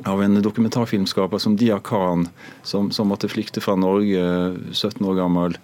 [0.04, 2.28] av en dokumentarfilmskaper som Dia Khan,
[2.68, 4.24] som, som, måtte flykte fra Norge
[4.74, 5.60] 17 år gammel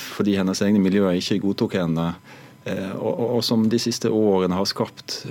[0.00, 2.06] fordi hennes egne miljøer ikke godtok henne.
[2.96, 5.22] Og, og som de siste årene har skapt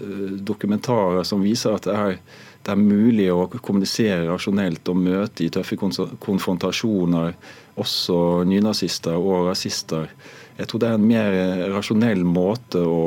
[0.46, 2.20] dokumentarer som viser at det er
[2.62, 7.34] det er mulig å kommunisere rasjonelt og møte i tøffe konfrontasjoner
[7.82, 10.12] også nynazister og rasister.
[10.60, 11.40] Jeg tror det er en mer
[11.74, 13.02] rasjonell måte å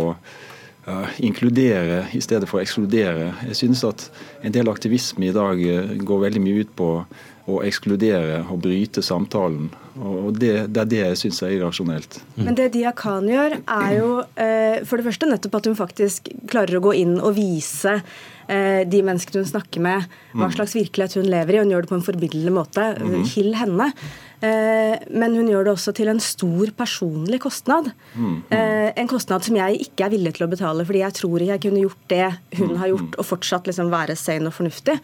[1.24, 3.30] inkludere i stedet for å ekskludere.
[3.48, 4.08] Jeg synes at
[4.44, 6.88] en del aktivisme i dag eh, går veldig mye ut på
[7.44, 9.70] å ekskludere og bryte samtalen.
[10.00, 12.18] Og det, det er det jeg syns er irrasjonelt.
[12.40, 16.32] Men det Dia Khan gjør, er jo uh, for det første nettopp at hun faktisk
[16.50, 20.54] klarer å gå inn og vise Eh, de menneskene hun snakker med, hva mm.
[20.56, 21.62] slags virkelighet hun lever i.
[21.62, 22.86] Hun gjør det på en forbilledlig måte.
[23.00, 23.24] Mm.
[23.32, 23.90] Hill henne.
[24.44, 27.92] Eh, men hun gjør det også til en stor personlig kostnad.
[28.14, 28.36] Mm.
[28.50, 31.64] En kostnad som jeg ikke er villig til å betale, fordi jeg tror ikke jeg
[31.66, 34.98] kunne gjort det hun har gjort, og fortsatt liksom være sane og fornuftig.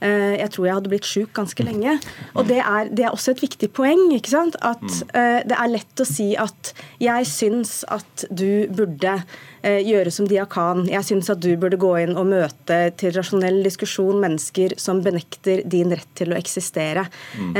[0.00, 1.98] Eh, jeg tror jeg hadde blitt sjuk ganske lenge.
[2.34, 4.08] Og det er, det er, også et viktig poeng.
[4.16, 4.56] ikke sant?
[4.64, 6.72] At uh, det er lett å si at
[7.02, 10.86] jeg syns at du burde uh, gjøre som Diakan.
[10.90, 15.64] Jeg syns at du burde gå inn og møte til rasjonell diskusjon mennesker som benekter
[15.68, 17.06] din rett til å eksistere.
[17.36, 17.54] Mm.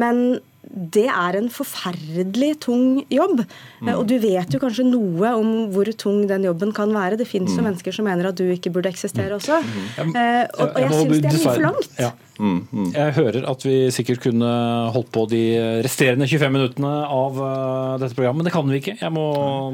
[0.00, 0.22] Men
[0.70, 3.42] det er en forferdelig tung jobb.
[3.80, 3.90] Mm.
[3.96, 7.18] Og du vet jo kanskje noe om hvor tung den jobben kan være.
[7.18, 7.68] Det fins jo mm.
[7.70, 9.58] mennesker som mener at du ikke burde eksistere også.
[9.66, 10.14] Mm.
[10.14, 11.96] Eh, og, og, jeg syns det er mye for langt.
[11.98, 12.12] Ja.
[12.40, 12.86] Mm, mm.
[12.94, 14.50] Jeg hører at vi sikkert kunne
[14.94, 15.42] holdt på de
[15.84, 18.96] resterende 25 minuttene av uh, dette programmet, men det kan vi ikke.
[19.00, 19.26] Jeg må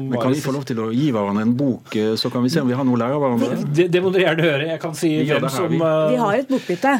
[0.03, 2.51] men kan vi få lov til å gi hverandre en bok, eh, så kan vi
[2.51, 3.59] se om vi har noe å lære av hverandre?
[3.71, 4.69] Det, det, må dere gjerne høre.
[4.73, 5.79] Jeg kan si hvem som vi.
[5.79, 6.95] Vi har et bokbytte.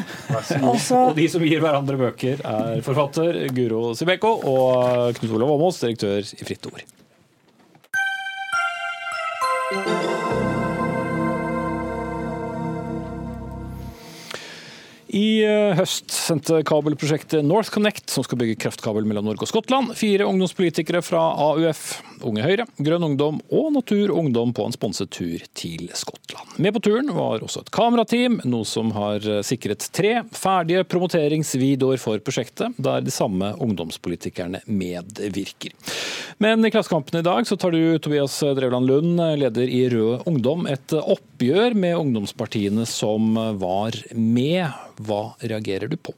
[0.62, 6.22] og de som gir hverandre bøker, er forfatter Guro Sibeko og Knut Olav Åmås, direktør
[6.22, 6.86] i Fritt Ord.
[15.18, 20.28] I eh, høst sendte kabelprosjektet NorthConnect, som skal bygge kraftkabel mellom Norge og Skottland, fire
[20.28, 21.84] ungdomspolitikere fra AUF,
[22.26, 26.56] Unge Høyre, Grønn Ungdom og Natur Ungdom på en sponset tur til Skottland.
[26.58, 32.00] Med på turen var også et kamerateam, noe som har eh, sikret tre ferdige promoteringsvideoer
[32.02, 35.74] for prosjektet, der de samme ungdomspolitikerne medvirker.
[36.42, 40.66] Men i Klassekampen i dag så tar du, Tobias Drevland Lund, leder i Rød Ungdom,
[40.70, 44.68] et oppgjør med ungdomspartiene som var med.
[45.02, 46.14] Hva reagerer du på?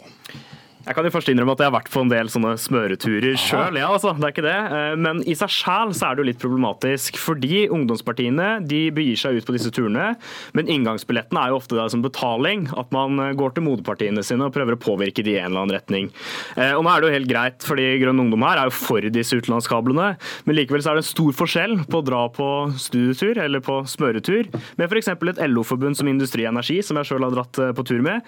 [0.81, 3.77] Jeg kan jo først innrømme at jeg har vært på en del sånne smøreturer sjøl.
[3.77, 4.55] Ja, altså, det er ikke det.
[4.73, 7.19] Eh, men i seg sjæl så er det jo litt problematisk.
[7.21, 10.15] Fordi ungdomspartiene de begir seg ut på disse turene.
[10.57, 12.65] Men inngangsbilletten er jo ofte der som betaling.
[12.81, 15.67] At man eh, går til moderpartiene sine og prøver å påvirke de i en eller
[15.67, 16.09] annen retning.
[16.57, 19.11] Eh, og nå er det jo helt greit, fordi Grønn Ungdom her er jo for
[19.13, 20.09] disse utenlandskablene.
[20.49, 22.49] Men likevel så er det en stor forskjell på å dra på
[22.81, 24.49] studietur eller på smøretur
[24.81, 25.13] med f.eks.
[25.13, 28.25] et LO-forbund som Industri Energi, som jeg sjøl har dratt på tur med,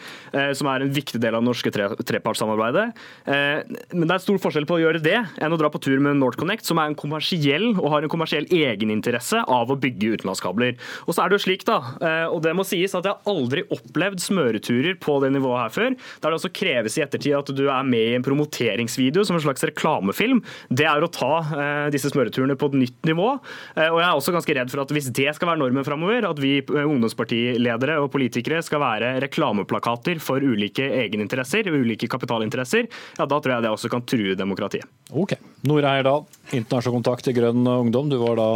[0.57, 2.91] som er en viktig del av den norske treparts samarbeidet.
[3.25, 3.63] Eh,
[3.95, 6.19] men det er stor forskjell på å gjøre det enn å dra på tur med
[6.21, 10.77] NorthConnect, som er en kommersiell og har en kommersiell egeninteresse av å bygge utenlandskabler.
[11.07, 13.33] Og så er det jo slik, da, eh, og det må sies at jeg har
[13.33, 17.53] aldri opplevd smøreturer på det nivået her før, der det også kreves i ettertid at
[17.57, 20.43] du er med i en promoteringsvideo som en slags reklamefilm.
[20.69, 23.29] Det er å ta eh, disse smøreturene på et nytt nivå.
[23.33, 26.39] Og jeg er også ganske redd for at hvis det skal være normen framover, at
[26.41, 33.39] vi ungdomspartiledere og politikere skal være reklameplakater for ulike egeninteresser, ulike kapital kapitalinteresser, ja, da
[33.39, 34.89] tror jeg det også kan true demokratiet.
[35.13, 35.37] Ok.
[35.69, 38.49] Nora Eierdal, internasjonal kontakt i Grønn Ungdom, du var da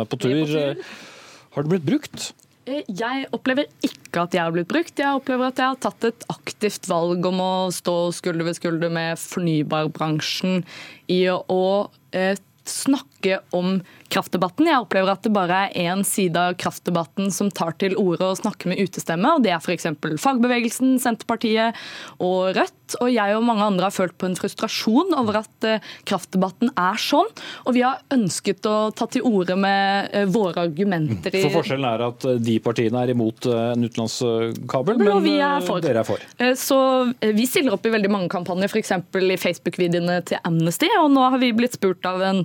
[0.00, 0.40] eh, på tur.
[0.40, 0.82] på tur.
[1.54, 2.30] Har det blitt brukt?
[2.66, 4.96] Eh, jeg opplever ikke at jeg har blitt brukt.
[4.98, 8.92] Jeg opplever at jeg har tatt et aktivt valg om å stå skulder ved skulder
[8.94, 10.64] med fornybarbransjen
[11.12, 11.64] i å
[12.14, 12.34] eh,
[13.14, 13.82] snakke om
[14.14, 14.68] kraftdebatten.
[14.68, 18.38] Jeg opplever at det bare er én side av kraftdebatten som tar til orde og
[18.38, 19.88] snakker med utestemme, og det er f.eks.
[20.22, 21.74] fagbevegelsen, Senterpartiet
[22.22, 22.98] og Rødt.
[23.00, 26.98] Og jeg og mange andre har følt på en frustrasjon over at eh, kraftdebatten er
[27.00, 27.30] sånn.
[27.64, 31.32] Og vi har ønsket å ta til orde med eh, våre argumenter.
[31.46, 36.04] For Forskjellen er at eh, de partiene er imot en utenlandskabel, men, men er dere
[36.04, 36.22] er for.
[36.60, 36.78] Så
[37.24, 38.92] vi stiller opp i veldig mange kampanjer, f.eks.
[39.16, 40.92] i Facebook-videoene til Amnesty.
[41.00, 42.44] Og nå har vi blitt spurt av en,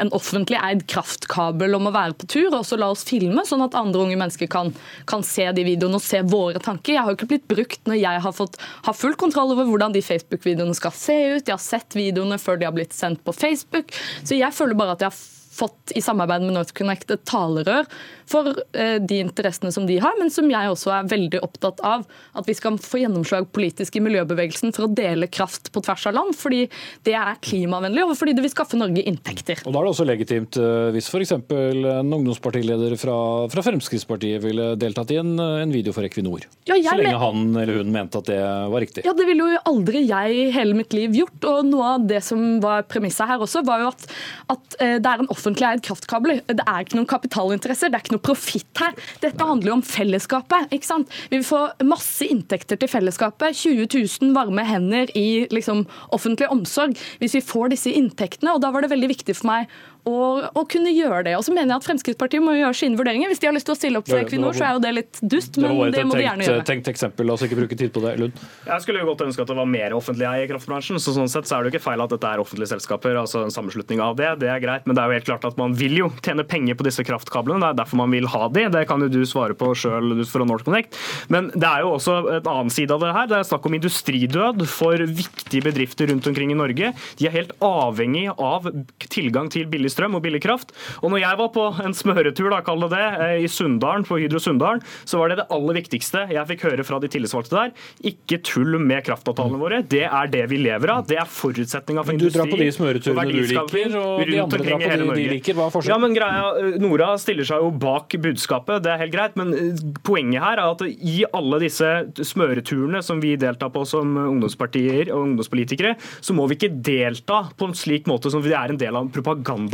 [0.00, 3.64] en offentlig eid kraftkabel om å være på tur, og så la oss filme, sånn
[3.66, 4.72] at andre unge mennesker kan,
[5.10, 6.94] kan, se de videoene og se våre tanker.
[6.96, 9.94] Jeg har jo ikke blitt brukt når jeg har fått ha full kontroll over hvordan
[9.96, 11.44] de Facebook-videoene skal se ut.
[11.44, 13.92] Jeg har sett videoene før de har blitt sendt på Facebook.
[14.24, 15.20] Så jeg føler bare at jeg har
[15.60, 17.88] fått i samarbeid med NorthConnect et talerør
[18.30, 22.06] for eh, de interessene som de har, men som jeg også er veldig opptatt av.
[22.38, 26.16] At vi skal få gjennomslag politisk i miljøbevegelsen for å dele kraft på tvers av
[26.16, 26.36] land.
[26.38, 26.64] Fordi
[27.06, 29.64] det er klimavennlig, og fordi det vil skaffe Norge inntekter.
[29.64, 31.34] Og Da er det også legitimt eh, hvis f.eks.
[31.36, 33.18] en ungdomspartileder fra,
[33.52, 36.46] fra, Fremskrittspartiet ville deltatt i en, en video for Equinor.
[36.68, 39.04] Ja, så lenge han eller hun mente at det var riktig.
[39.06, 41.38] Ja, det ville jo aldri jeg i hele mitt liv gjort.
[41.50, 44.06] Og noe av det som var premisset her også, var jo at,
[44.54, 46.40] at eh, det er en offentlig eid kraftkabel.
[46.46, 47.90] Det er ikke noen kapitalinteresser.
[47.90, 48.96] det er ikke noe profitt her.
[49.22, 50.70] Dette handler jo om fellesskapet.
[50.70, 51.10] ikke sant?
[51.30, 53.56] Vi vil få masse inntekter til fellesskapet.
[53.56, 53.88] 20
[54.22, 58.54] 000 varme hender i liksom, offentlig omsorg hvis vi får disse inntektene.
[58.54, 59.70] og Da var det veldig viktig for meg
[60.08, 61.34] å, å, kunne gjøre det.
[61.38, 63.30] Og så mener jeg at Fremskrittspartiet må gjøre sine vurderinger.
[63.32, 65.20] Hvis de har lyst til å stille opp for Equinor, så er jo det litt
[65.20, 66.64] dust, men det, det må de gjerne gjøre.
[66.70, 68.14] Tenkt eksempel, la oss ikke bruke tid på det.
[68.20, 68.44] Lund?
[68.66, 71.00] Jeg skulle jo godt ønske at det var mer offentlig eie i kraftbransjen.
[71.02, 73.44] så sånn sett så er det jo ikke feil at dette er offentlige selskaper, altså
[73.46, 74.32] en sammenslutning av det.
[74.44, 76.78] Det er greit, men det er jo helt klart at man vil jo tjene penger
[76.78, 77.60] på disse kraftkablene.
[77.64, 78.66] Det er derfor man vil ha de.
[78.72, 80.98] Det kan jo du svare på sjøl fra NorthConnect.
[81.32, 83.30] Men det er jo også et annen side av det her.
[83.30, 86.92] Det er snakk om industridød for viktige bedrifter rundt omkring i Norge.
[87.20, 88.68] De er helt avhengig av
[89.10, 90.74] tilgang til billig billig strøm og billig kraft.
[91.02, 94.18] Og når jeg var på en smøretur, da, kall det det, eh, i Sunndalen, på
[94.20, 97.72] Hydro Sunndalen, så var det det aller viktigste jeg fikk høre fra de tillitsvalgte der.
[98.06, 99.82] Ikke tull med kraftavtalene våre.
[99.82, 101.06] Det er det vi lever av.
[101.06, 102.32] Det er forutsetninga for industri.
[102.32, 105.56] du drar på de smøreturene du liker, og de andre drar på de de liker.
[105.58, 105.94] Hva er forskjellen?
[105.94, 109.38] Ja, men greia, Nora stiller seg jo bak budskapet, det er helt greit.
[109.40, 111.90] Men eh, poenget her er at i alle disse
[112.30, 117.70] smøreturene som vi deltar på som ungdomspartier og ungdomspolitikere, så må vi ikke delta på
[117.70, 119.12] en slik måte som vi er en del av en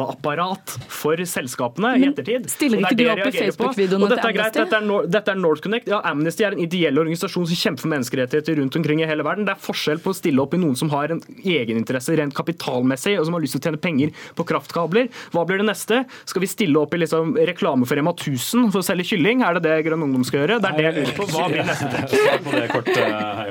[0.06, 2.48] propagandaapparat for selskapene i ettertid.
[2.50, 3.32] stiller er ikke du opp i.
[3.36, 4.60] Facebook-videoene til Amnesty?
[4.60, 5.88] Dette er, dette er NorthConnect.
[5.90, 9.46] Ja, Amnesty er en ideell organisasjon som kjemper for menneskerettigheter rundt omkring i hele verden.
[9.46, 13.16] Det er forskjell på å stille opp i noen som har en egeninteresse rent kapitalmessig,
[13.20, 15.10] og som har lyst til å tjene penger på kraftkabler.
[15.34, 16.02] Hva blir det neste?
[16.28, 19.44] Skal vi stille opp i liksom reklame for Rema 1000 for å selge kylling?
[19.46, 20.60] Er det det Grønn Ungdom skal gjøre?
[20.62, 21.28] Det er det jeg lurer på.
[21.34, 22.14] Hva blir neste trekk?
[22.16, 23.44] Svar på det kort, eh.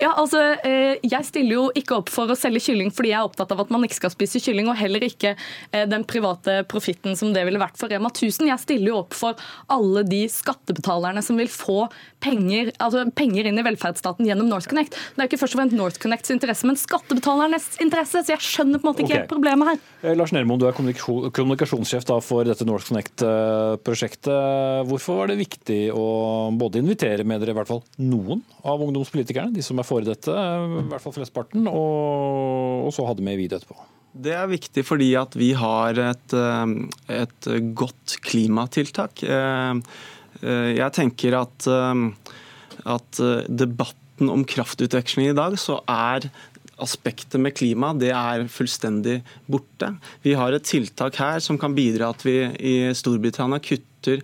[0.00, 3.26] Ja, altså, eh, Jeg stiller jo ikke opp for å selge kylling fordi jeg er
[3.26, 7.16] opptatt av at man ikke skal spise kylling, og heller ikke eh, den private profitten
[7.18, 8.48] som det ville vært for Rema 1000.
[8.50, 9.38] Jeg stiller jo opp for
[9.72, 11.84] alle de skattebetalerne som vil få
[12.24, 14.94] penger, altså penger inn i velferdsstaten gjennom NorthConnect.
[14.94, 18.86] Det er ikke først og fremst NorthConnects interesse, men skattebetalernes interesse, så jeg skjønner på
[18.86, 19.22] en måte ikke okay.
[19.22, 19.82] helt problemet her.
[20.02, 24.86] Eh, Lars Nermoen, du er kommunikasjon- kommunikasjonssjef for dette NorthConnect-prosjektet.
[24.88, 26.06] Hvorfor var det viktig å
[26.58, 30.30] både invitere med dere i hvert fall noen av ungdomspolitikerne, de som er for dette,
[30.30, 33.78] i hvert fall flestparten, og, og så hadde med video etterpå?
[34.14, 36.74] Det er viktig fordi at vi har et, eh,
[37.10, 39.24] et godt klimatiltak.
[39.26, 39.74] Eh,
[40.42, 41.66] eh, Jeg tenker at,
[42.86, 46.30] at debatten om kraftutveksling i dag, så er
[46.78, 49.96] aspektet med klima det er fullstendig borte.
[50.22, 54.20] Vi har et tiltak her som kan bidra at vi i Storbritannia kutter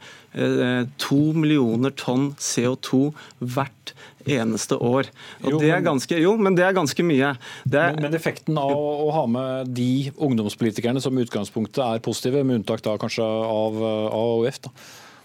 [0.99, 3.95] to millioner tonn CO2 hvert
[4.27, 5.11] eneste år.
[5.45, 7.35] Og Jo, det er ganske, jo, men det er ganske mye.
[7.65, 12.03] Det er, Men, men effekten av å ha med de ungdomspolitikerne som i utgangspunktet er
[12.05, 14.75] positive, med unntak da kanskje av AUF, da.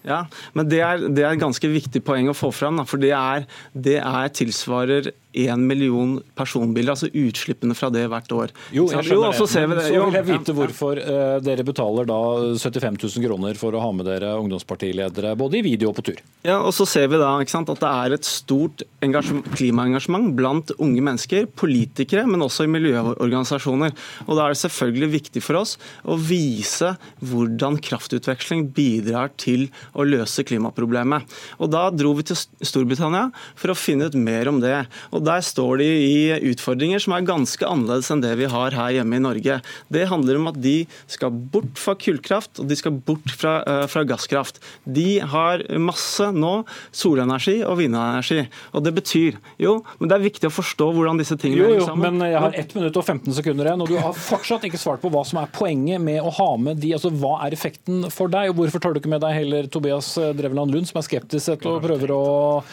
[0.06, 2.80] Ja, men det er, det er et ganske viktig poeng å få fram.
[2.82, 8.32] Da, for det, er, det er tilsvarer én million personbiler, altså utslippene fra det hvert
[8.32, 8.54] år.
[8.72, 9.50] Jo, jeg skjønner jo, det.
[9.52, 9.88] ser vi Men det.
[9.90, 12.20] så vil jeg vite hvorfor eh, dere betaler da
[12.56, 16.22] 75 000 kroner for å ha med dere ungdomspartiledere, både i video og på tur.
[16.48, 21.04] Ja, og så ser vi da sant, at det er et stort klimaengasjement blant unge
[21.04, 23.96] mennesker, politikere, men også i miljøorganisasjoner.
[24.26, 26.96] Og Da er det selvfølgelig viktig for oss å vise
[27.26, 31.26] hvordan kraftutveksling bidrar til å løse klimaproblemet.
[31.60, 34.86] Og Da dro vi til Storbritannia for å finne ut mer om det.
[35.12, 38.96] Og Der står de i utfordringer som er ganske annerledes enn det vi har her
[39.00, 39.60] hjemme i Norge.
[39.92, 43.86] Det handler om at de skal bort fra kullkraft og de skal bort fra, uh,
[43.92, 44.62] fra gasskraft.
[44.86, 46.54] De har masse nå
[46.96, 48.46] solenergi og vindenergi.
[48.74, 52.18] Og det betyr Jo, men det er viktig å forstå hvordan disse tingene henger sammen.
[52.20, 55.02] men jeg har 1 minutt og 15 sekunder igjen, og du har fortsatt ikke svart
[55.04, 56.92] på hva som er poenget med å ha med de.
[56.98, 59.85] altså Hva er effekten for deg, og hvorfor tar du ikke med deg heller Tobias
[60.36, 62.24] Drevland Lund, som er skeptisk og prøver å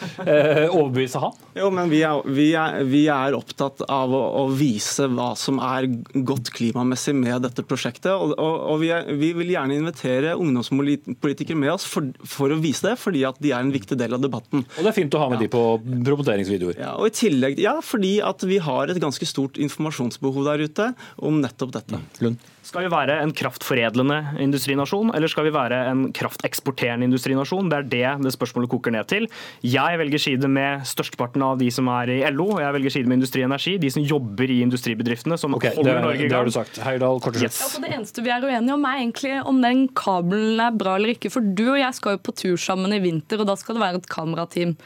[0.25, 1.35] eh, overbevise han?
[1.57, 5.59] Jo, men vi er, vi er, vi er opptatt av å, å vise hva som
[5.63, 5.87] er
[6.25, 8.11] godt klimamessig med dette prosjektet.
[8.13, 12.59] Og, og, og vi, er, vi vil gjerne invitere ungdomspolitikere med oss for, for å
[12.63, 14.65] vise det, fordi at de er en viktig del av debatten.
[14.65, 16.79] Og det er fint å ha med de på promoteringsvideoer.
[16.81, 20.91] Ja, og i tillegg, ja, fordi at vi har et ganske stort informasjonsbehov der ute
[21.21, 22.01] om nettopp dette.
[22.23, 22.51] Lund?
[22.63, 27.67] Skal vi være en kraftforedlende industrinasjon, eller skal vi være en krafteksporterende industrinasjon?
[27.67, 29.27] Det er det det spørsmålet koker ned til.
[29.67, 33.11] Jeg velger side med størsteparten av de som er i LO, og jeg velger side
[33.11, 36.47] med Industri Energi, de som jobber i industribedriftene, som Ok, det, Norge i det har
[36.47, 36.79] du sagt.
[36.85, 37.59] Heidal, kort yes.
[37.59, 41.17] Ja, det eneste vi er uenige om, er egentlig om den kabelen er bra eller
[41.17, 41.33] ikke.
[41.33, 43.83] For du og jeg skal jo på tur sammen i vinter, og da skal det
[43.83, 44.77] være et kamerateam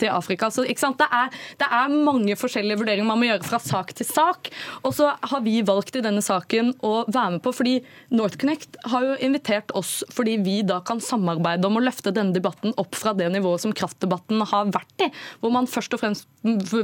[0.00, 0.50] til Afrika.
[0.52, 0.64] Så?
[0.64, 4.50] Det, er, det er mange forskjellige vurderinger man må gjøre fra sak til sak.
[4.82, 7.76] Og så har vi valgt i denne saken å være med på, fordi
[8.14, 12.74] NorthConnect har jo invitert oss fordi vi da kan samarbeide om å løfte denne debatten
[12.80, 16.28] opp fra det nivået som kraftdebatten har vært i, hvor man først og fremst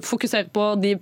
[0.06, 0.96] fokuserer på de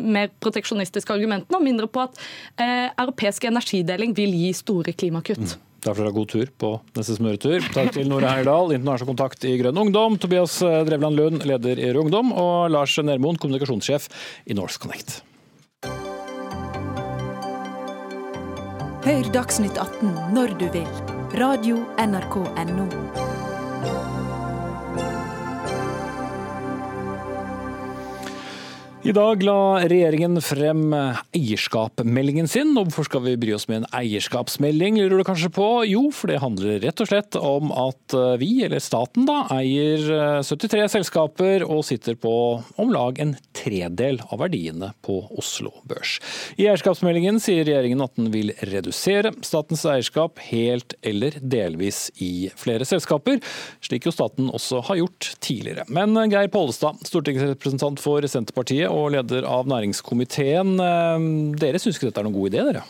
[0.00, 2.20] mer proteksjonistiske argumentene, og mindre på at
[2.60, 5.58] eh, europeisk energideling vil gi store klimakutt.
[5.80, 7.64] Derfor er det god tur på neste smøretur.
[7.74, 12.06] Takk til Nora Heyerdahl, internasjonal kontakt i Grønn Ungdom, Tobias Drevland Lund, leder i Rød
[12.06, 14.10] Ungdom, og Lars Nermoen, kommunikasjonssjef
[14.46, 15.20] i NorthConnect.
[19.00, 20.88] Hør Dagsnytt 18 når du vil.
[21.40, 23.29] Radio NRK Radio.nrk.no.
[29.00, 32.74] I dag la regjeringen frem eierskapsmeldingen sin.
[32.76, 35.68] Og hvorfor skal vi bry oss med en eierskapsmelding, lurer du kanskje på?
[35.88, 40.84] Jo, for det handler rett og slett om at vi, eller staten da, eier 73
[40.92, 46.18] selskaper og sitter på om lag en tredel av verdiene på Oslo Børs.
[46.60, 52.84] I eierskapsmeldingen sier regjeringen at den vil redusere statens eierskap helt eller delvis i flere
[52.84, 53.40] selskaper,
[53.80, 55.88] slik jo staten også har gjort tidligere.
[55.88, 60.76] Men Geir Pollestad, stortingsrepresentant for Senterpartiet og leder av næringskomiteen.
[60.82, 61.26] Eh,
[61.60, 62.86] dere syns ikke dette er noen god idé, dere?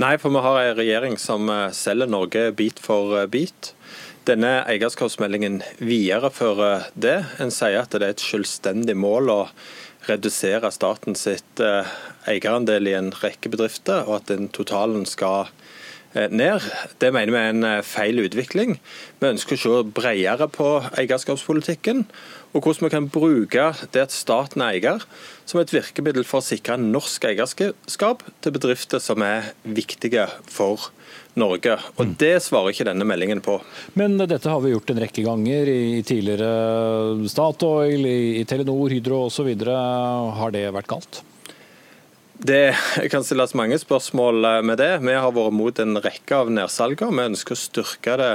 [0.00, 3.72] Nei, for vi har en regjering som eh, selger Norge bit for eh, bit.
[4.28, 7.18] Denne eierskapsmeldingen viderefører det.
[7.42, 9.40] En sier at det er et selvstendig mål å
[10.04, 11.22] redusere statens
[12.28, 15.48] eierandel i en rekke bedrifter, og at den totalen skal
[16.30, 16.64] ned.
[17.02, 18.78] Det mener vi er en feil utvikling.
[19.20, 22.04] Vi ønsker å se bredere på eierskapspolitikken
[22.54, 25.02] og hvordan vi kan bruke det at staten er eier,
[25.44, 30.92] som et virkemiddel for å sikre norsk eierskap til bedrifter som er viktige for
[31.34, 31.74] Norge.
[31.98, 32.14] Og mm.
[32.20, 33.58] Det svarer ikke denne meldingen på.
[33.98, 39.50] Men dette har vi gjort en rekke ganger i tidligere Statoil, i Telenor, Hydro osv.
[39.66, 41.24] Har det vært galt?
[42.38, 42.74] Det
[43.10, 44.90] kan stilles mange spørsmål med det.
[45.06, 47.12] Vi har vært mot en rekke av nedsalger.
[47.14, 48.32] Vi ønsker å styrke det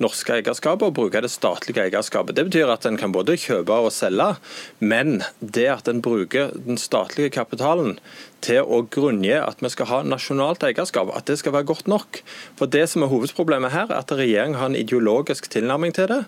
[0.00, 2.36] norske eierskapet og bruke det statlige eierskapet.
[2.36, 4.34] Det betyr at en kan både kjøpe og selge,
[4.80, 7.98] men det at en bruker den statlige kapitalen
[8.44, 12.20] til å grunngi at vi skal ha nasjonalt eierskap, at det skal være godt nok.
[12.58, 16.20] For Det som er hovedproblemet her, er at regjeringen har en ideologisk tilnærming til det,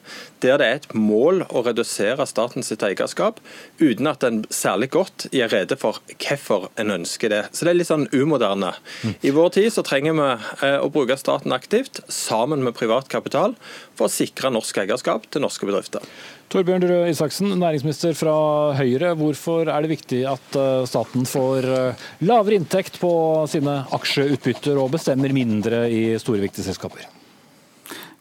[0.44, 3.40] der det er et mål å redusere statens eierskap,
[3.80, 7.42] uten at en særlig godt gir rede for hvorfor en ønsker det.
[7.52, 8.74] Så det er litt sånn umoderne.
[9.22, 10.28] I vår tid så trenger vi
[10.66, 13.56] eh, å bruke staten aktivt, sammen med privat kapital,
[13.96, 16.04] for å sikre norsk eierskap til norske bedrifter.
[16.52, 18.32] Torbjørn Røe Isaksen, næringsminister fra
[18.76, 19.14] Høyre.
[19.16, 23.12] Hvorfor er det viktig at eh, staten får eh, lavere inntekt på
[23.48, 27.08] sine aksjeutbytter og bestemmer mindre i store, viktige selskaper?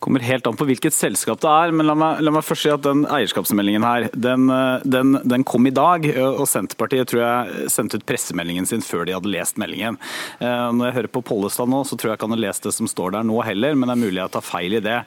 [0.02, 1.76] Kommer helt an på hvilket selskap det er.
[1.76, 4.49] Men la meg, la meg først si at den eierskapsmeldingen her, den,
[4.84, 6.08] den, den, kom i dag.
[6.24, 9.97] Og Senterpartiet tror jeg sendte ut pressemeldingen sin før de hadde lest meldingen.
[10.39, 12.74] Eh, når jeg hører på Pollestad nå, så tror jeg ikke han har lest det
[12.76, 14.97] som står der nå heller, men det er mulig jeg tar feil i det.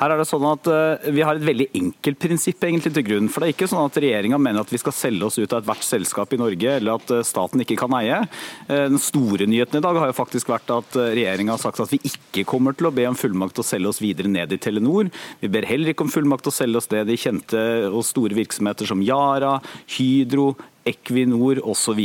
[0.00, 3.30] Her er det sånn at eh, Vi har et veldig enkelt prinsipp egentlig til grunn.
[3.30, 5.62] For det er ikke sånn at regjeringa mener at vi skal selge oss ut av
[5.62, 8.22] ethvert selskap i Norge, eller at eh, staten ikke kan eie.
[8.70, 12.00] Den store nyheten i dag har jo faktisk vært at regjeringa har sagt at vi
[12.06, 14.60] ikke kommer til å be om fullmakt til å selge oss videre ned ned i
[14.60, 15.12] Telenor.
[15.40, 18.36] Vi ber heller ikke om fullmakt til å selge oss ned i kjente og store
[18.38, 19.58] virksomheter som Yara,
[19.96, 20.54] Hydro,
[20.90, 22.00] Equinor osv.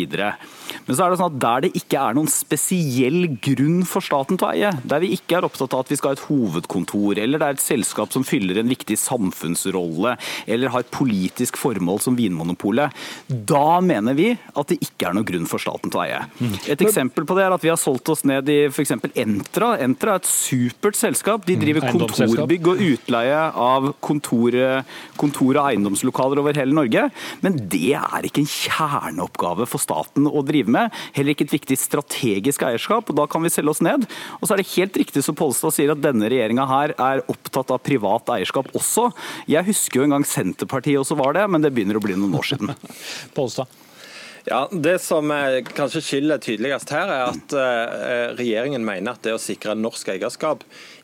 [0.85, 4.39] Men så er det sånn at der det ikke er noen spesiell grunn for staten
[4.39, 7.21] til å eie, der vi ikke er opptatt av at vi skal ha et hovedkontor,
[7.21, 10.15] eller det er et selskap som fyller en viktig samfunnsrolle,
[10.47, 12.93] eller har et politisk formål som Vinmonopolet,
[13.27, 16.21] da mener vi at det ikke er noen grunn for staten til å eie.
[16.71, 18.95] Et eksempel på det er at vi har solgt oss ned i f.eks.
[19.15, 19.75] Entra.
[19.83, 21.45] Entra er et supert selskap.
[21.47, 24.57] De driver mm, kontorbygg og utleie av kontor,
[25.19, 27.07] kontor og eiendomslokaler over hele Norge,
[27.45, 30.95] men det er ikke en kjerneoppgave for staten å drive med.
[31.15, 34.07] Heller ikke et viktig strategisk eierskap, og da kan vi selge oss ned.
[34.39, 37.73] Og så er det helt riktig som Polstad sier at denne regjeringa her er opptatt
[37.75, 39.09] av privat eierskap også.
[39.51, 42.37] Jeg husker jo en gang Senterpartiet også var det, men det begynner å bli noen
[42.37, 42.75] år siden.
[43.37, 43.81] Polstad.
[44.45, 45.31] Ja, Det som
[45.73, 50.61] kanskje skiller tydeligst her, er at eh, regjeringen mener at det å sikre norsk eierskap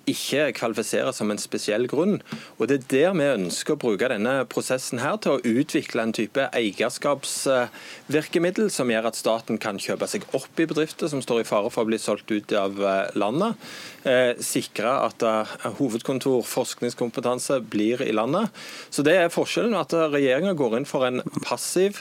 [0.09, 2.15] ikke kvalifiserer som en spesiell grunn.
[2.57, 6.13] Og Det er der vi ønsker å bruke denne prosessen her til å utvikle en
[6.15, 11.47] type eierskapsvirkemiddel som gjør at staten kan kjøpe seg opp i bedrifter som står i
[11.47, 13.53] fare for å bli solgt ut av eh, landet.
[14.01, 18.49] Eh, sikre at eh, hovedkontor, forskningskompetanse blir i landet.
[18.89, 19.75] Så Det er forskjellen.
[19.77, 21.99] at Regjeringa går inn for en passiv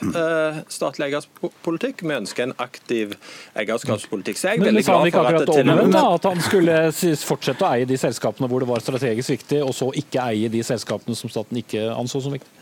[0.69, 2.03] statlig eierskapspolitikk.
[2.03, 3.15] Vi ønsker en aktiv
[3.55, 4.39] eierskapspolitikk.
[4.39, 6.79] Så jeg er veldig glad for at Telenor At han skulle
[7.27, 10.65] fortsette å eie de selskapene hvor det var strategisk viktig, og så ikke eie de
[10.65, 12.60] selskapene som staten ikke anså som viktig?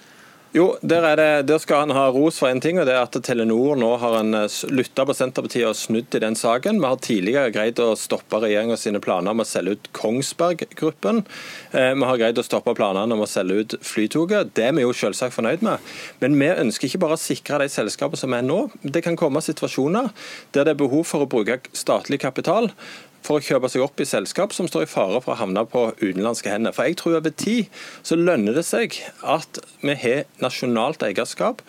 [0.56, 3.16] Jo, der, det, der, skal han ha ros for en ting, og det er at
[3.24, 6.78] Telenor nå har en eh, lytta på Senterpartiet og snudd i den saken.
[6.80, 11.20] Vi har tidligere greid å stoppe regjeringa sine planer om å selge ut Kongsberg Gruppen.
[11.76, 14.54] Eh, vi har greid å stoppe planene om å selge ut Flytoget.
[14.56, 15.84] Det er vi jo selvsagt fornøyd med.
[16.24, 18.62] Men vi ønsker ikke bare å sikre de selskapene som er nå.
[18.80, 20.08] Det kan komme situasjoner
[20.56, 22.72] der det er behov for å bruke statlig kapital
[23.26, 25.88] for å kjøpe seg opp i selskap som står i fare for å havne på
[26.00, 26.74] utenlandske hender.
[26.76, 27.68] For jeg tror over tid
[28.06, 28.96] så lønner det seg
[29.26, 31.62] at vi har nasjonalt eierskap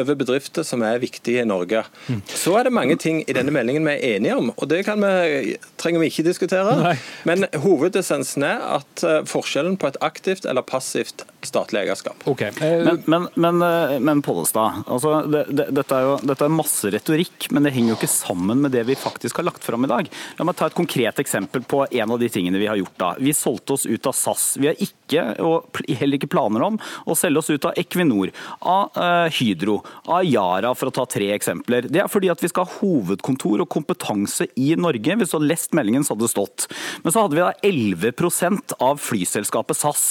[0.00, 1.82] over bedrifter som er viktige i Norge.
[2.08, 2.20] Mm.
[2.28, 5.56] Så er det mange ting i denne meldingen vi er enige om, og det vi,
[5.80, 6.76] trenger vi ikke diskutere.
[6.82, 6.96] Nei.
[7.28, 12.26] Men hovedessensen er at eh, forskjellen på et aktivt eller passivt statlig eierskap.
[12.28, 12.52] Okay.
[12.60, 16.90] Men, men, men, eh, men Pollestad, altså, det, det, dette, er jo, dette er masse
[16.92, 19.90] retorikk, men det henger jo ikke sammen med det vi faktisk har lagt fram i
[19.90, 20.10] dag.
[20.38, 22.96] La meg ta et konkret eksempel på en av de tingene vi har gjort.
[23.00, 23.12] da.
[23.18, 24.46] Vi solgte oss ut av SAS.
[24.60, 28.96] Vi har ikke, og heller ikke planer om, å selge oss ut av Equinor, av
[28.98, 31.88] uh, Hydro, av Yara, for å ta tre eksempler.
[31.92, 35.18] Det er fordi at vi skal ha hovedkontor og kompetanse i Norge.
[35.20, 36.68] Hvis du hadde lest meldingen, så hadde det stått.
[37.04, 40.04] Men så hadde vi da 11% av flyselskapet SAS.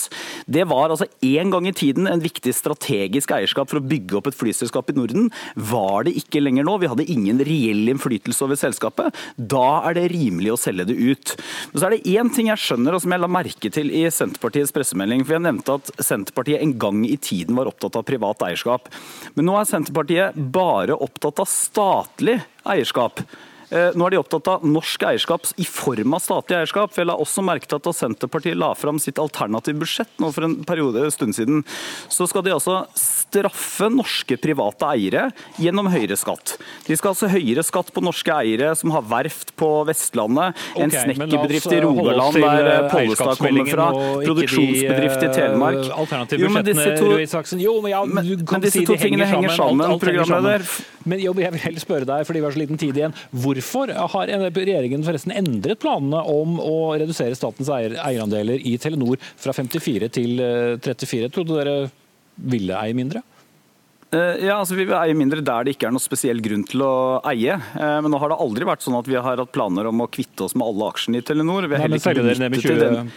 [0.45, 1.07] Det var altså
[1.39, 4.97] en gang i tiden en viktig strategisk eierskap for å bygge opp et flyselskap i
[4.97, 5.29] Norden.
[5.55, 6.77] Var det ikke lenger nå.
[6.81, 9.15] Vi hadde ingen reell innflytelse over selskapet.
[9.37, 11.35] Da er det rimelig å selge det ut.
[11.71, 14.05] Men så er det én ting jeg skjønner, og som jeg la merke til i
[14.13, 15.25] Senterpartiets pressemelding.
[15.25, 18.91] For jeg nevnte at Senterpartiet en gang i tiden var opptatt av privat eierskap.
[19.35, 23.23] Men nå er Senterpartiet bare opptatt av statlig eierskap.
[23.73, 26.93] Eh, nå er de opptatt av norsk eierskap i form av statlig eierskap.
[26.93, 30.31] For jeg la også merke til at Da Senterpartiet la fram sitt alternative budsjett nå
[30.35, 31.63] for en periode stund siden,
[32.11, 35.27] så skal de altså straffe norske private eiere
[35.61, 36.55] gjennom høyere skatt.
[36.87, 41.03] De skal altså høyere skatt på norske eiere som har verft på Vestlandet, en okay,
[41.03, 43.87] snekkerbedrift i Rogaland der eh, Pollestad kommer fra,
[44.25, 46.35] produksjonsbedrift i Telemark.
[46.35, 47.11] Jo, men disse to,
[47.61, 50.67] jo, men, ja, men, men disse to tingene henger sammen, alt, alt programleder.
[51.05, 53.15] Men jo, jeg vil helst spørre deg, fordi vi har så liten tid igjen.
[53.45, 60.11] Hvorfor har regjeringen forresten endret planene om å redusere statens eierandeler i Telenor fra 54
[60.17, 60.41] til
[60.81, 61.25] 34?
[61.25, 61.77] Eh, Trodde dere
[62.35, 63.23] ville eie mindre?
[64.15, 66.83] Eh, ja, altså Vi vil eie mindre der det ikke er noe spesiell grunn til
[66.85, 66.93] å
[67.31, 67.57] eie.
[67.57, 70.09] Eh, men nå har det aldri vært sånn at vi har hatt planer om å
[70.11, 71.67] kvitte oss med alle aksjene i Telenor.
[71.69, 73.11] Vi har heller ikke benyttet den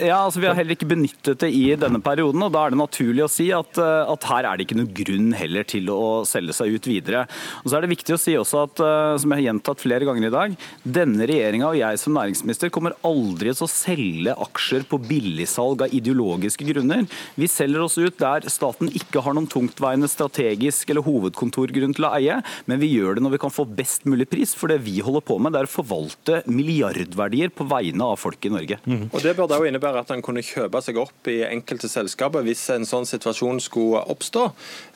[0.00, 2.80] ja, altså Vi har heller ikke benyttet det i denne perioden, og da er det
[2.80, 6.22] naturlig å si at, eh, at, her er det ikke noen grunn heller til å
[6.28, 7.24] selge seg ut videre.
[7.62, 10.08] Og så er det viktig å si også at, eh, som jeg har gjentatt flere
[10.08, 14.86] ganger i dag, denne regjeringa og jeg som næringsminister kommer aldri til å selge aksjer
[14.90, 17.06] på billigsalg av ideologiske grunner.
[17.40, 22.14] Vi selger oss ut der staten ikke har noen tungtveiende strategisk eller hovedkontorgrunn til å
[22.18, 24.98] eie, men vi gjør det når vi kan få best mulig pris, for det vi
[25.04, 28.80] holder på med, det er å forvalte milliardverdier på vegne av folk i Norge.
[28.84, 29.08] Mm.
[29.10, 32.62] Og det burde også innebærer at en kunne kjøpe seg opp i enkelte selskaper hvis
[32.74, 34.46] en sånn situasjon skulle oppstå.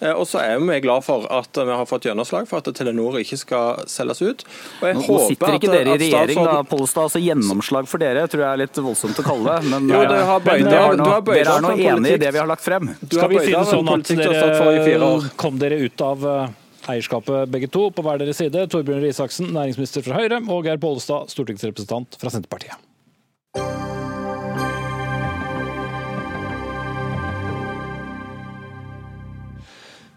[0.00, 3.18] Eh, og så er vi glad for at vi har fått gjennomslag for at Telenor
[3.20, 4.44] ikke skal selges ut.
[4.82, 7.08] Nå sitter ikke dere i regjering, da, Pollestad.
[7.08, 9.72] Altså gjennomslag for dere tror jeg er litt voldsomt å kalle det.
[9.74, 12.50] Men, jo, det har bøyde, men nå, dere er nå enig i det vi har
[12.50, 12.92] lagt frem.
[13.06, 16.60] Skal vi si det sånn at dere kom dere ut av eh,
[16.94, 18.66] eierskapet begge to på hver deres side.
[18.72, 22.93] Torbjørn Røe Isaksen, næringsminister fra Høyre, og Geir Pollestad, stortingsrepresentant fra Senterpartiet.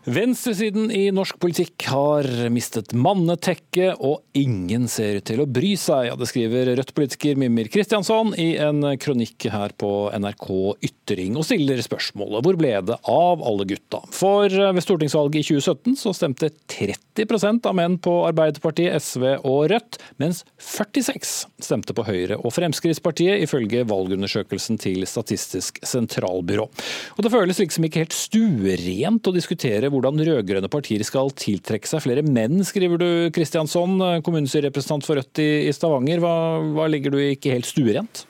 [0.08, 2.24] Venstresiden i norsk politikk har
[2.56, 6.14] mistet mannetekket, og ingen ser ut til å bry seg.
[6.16, 10.48] Det skriver Rødt-politiker Mimir Kristiansson i en kronikk her på NRK
[10.88, 14.00] Ytring, og stiller spørsmålet hvor ble det av alle gutta?
[14.16, 20.00] For ved stortingsvalget i 2017 så stemte 30% av menn på Arbeiderpartiet, SV og Rødt,
[20.24, 21.36] mens 46
[21.68, 26.70] stemte på Høyre og Fremskrittspartiet, ifølge valgundersøkelsen til Statistisk sentralbyrå.
[26.72, 32.06] Og Det føles liksom ikke helt stuerent å diskutere hvordan rød-grønne partier skal tiltrekke seg
[32.06, 36.22] flere menn, skriver du Kristiansson, kommunestyrerepresentant for Rødt i Stavanger.
[36.24, 36.34] Hva,
[36.78, 38.28] hva ligger du ikke helt stuerent?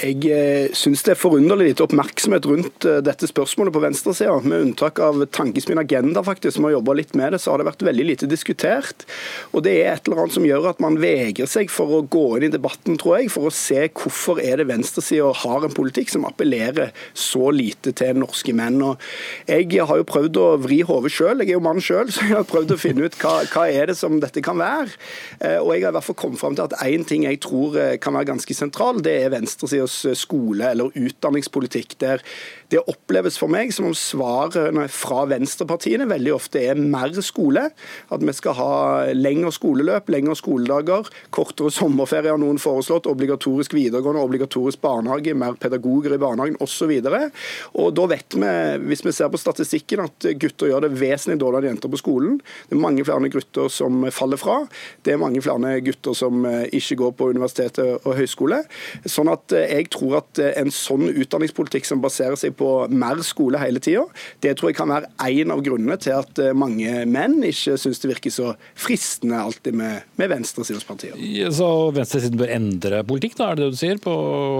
[0.00, 4.36] Jeg eh, syns det er forunderlig lite oppmerksomhet rundt eh, dette spørsmålet på venstresida.
[4.44, 7.66] Med unntak av Tankesmien Agenda, faktisk, som har jobba litt med det, så har det
[7.68, 9.04] vært veldig lite diskutert.
[9.52, 12.24] Og det er et eller annet som gjør at man vegrer seg for å gå
[12.38, 16.14] inn i debatten, tror jeg, for å se hvorfor er det venstresida har en politikk
[16.14, 18.80] som appellerer så lite til norske menn.
[18.86, 19.10] Og
[19.50, 22.38] jeg har jo prøvd å vri hodet sjøl, jeg er jo mann sjøl, så jeg
[22.38, 24.96] har prøvd å finne ut hva, hva er det som dette kan være.
[25.40, 27.76] Eh, og jeg har i hvert fall kommet fram til at én ting jeg tror
[28.00, 32.00] kan være ganske sentral, det er venstresida høyresiders skole- eller utdanningspolitikk.
[32.00, 32.22] der
[32.70, 37.66] det oppleves for meg som om svarene fra venstrepartiene veldig ofte er mer skole.
[38.14, 38.74] At vi skal ha
[39.16, 46.14] lengre skoleløp, lengre skoledager, kortere sommerferie har noen foreslått, obligatorisk videregående, obligatorisk barnehage, mer pedagoger
[46.14, 46.92] i barnehagen osv.
[47.02, 48.52] Da vet vi,
[48.86, 52.38] hvis vi ser på statistikken, at gutter gjør det vesentlig dårligere enn jenter på skolen.
[52.70, 54.60] Det er mange flere gutter som faller fra.
[55.02, 58.62] Det er mange flere gutter som ikke går på universitet og høyskole.
[59.10, 63.82] Sånn at jeg tror at en sånn utdanningspolitikk som baserer seg på mer skole hele
[63.82, 64.04] tida.
[64.44, 68.02] Det tror jeg kan være en av grunnene til at eh, mange menn ikke syns
[68.02, 71.16] det virker så fristende alltid med, med venstresidens partier.
[71.18, 74.02] Ja, så venstresiden bør endre politikk, da, er det det du sier?
[74.02, 74.14] På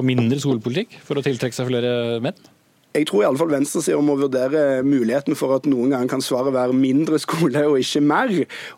[0.06, 1.92] mindre skolepolitikk for å tiltrekke seg flere
[2.24, 2.48] menn?
[2.90, 6.50] Jeg tror i alle fall venstresida må vurdere muligheten for at noen ganger kan svaret
[6.56, 8.32] være mindre skole og ikke mer.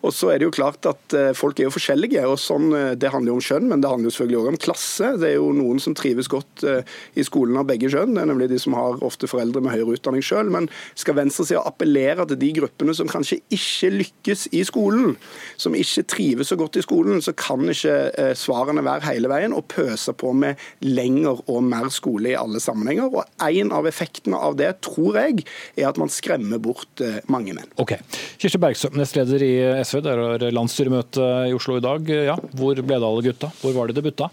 [0.05, 2.21] Og så er det jo klart at eh, Folk er jo forskjellige.
[2.29, 4.59] og sånn, eh, Det handler jo om kjønn, men det handler jo selvfølgelig også om
[4.67, 5.09] klasse.
[5.23, 6.83] Det er jo noen som trives godt eh,
[7.17, 8.13] i skolen av begge kjønn.
[8.13, 10.53] Det er nemlig de som har ofte foreldre med høyere utdanning sjøl.
[10.53, 15.17] Men skal venstresida appellere til de gruppene som kanskje ikke lykkes i skolen,
[15.57, 19.65] som ikke trives så godt i skolen, så kan ikke svarene være hele veien å
[19.65, 23.09] pøse på med lenger og mer skole i alle sammenhenger.
[23.09, 25.46] Og en av effektene effektene av det, tror jeg,
[25.78, 27.70] er at man skremmer bort eh, mange menn.
[27.82, 27.96] Ok.
[28.42, 29.53] Kirsti Bergstø, nestleder i
[29.84, 32.09] SV, der er landsstyremøte i Oslo i dag.
[32.32, 33.53] Ja, hvor ble det alle gutta?
[33.62, 34.30] Hvor var det det butta?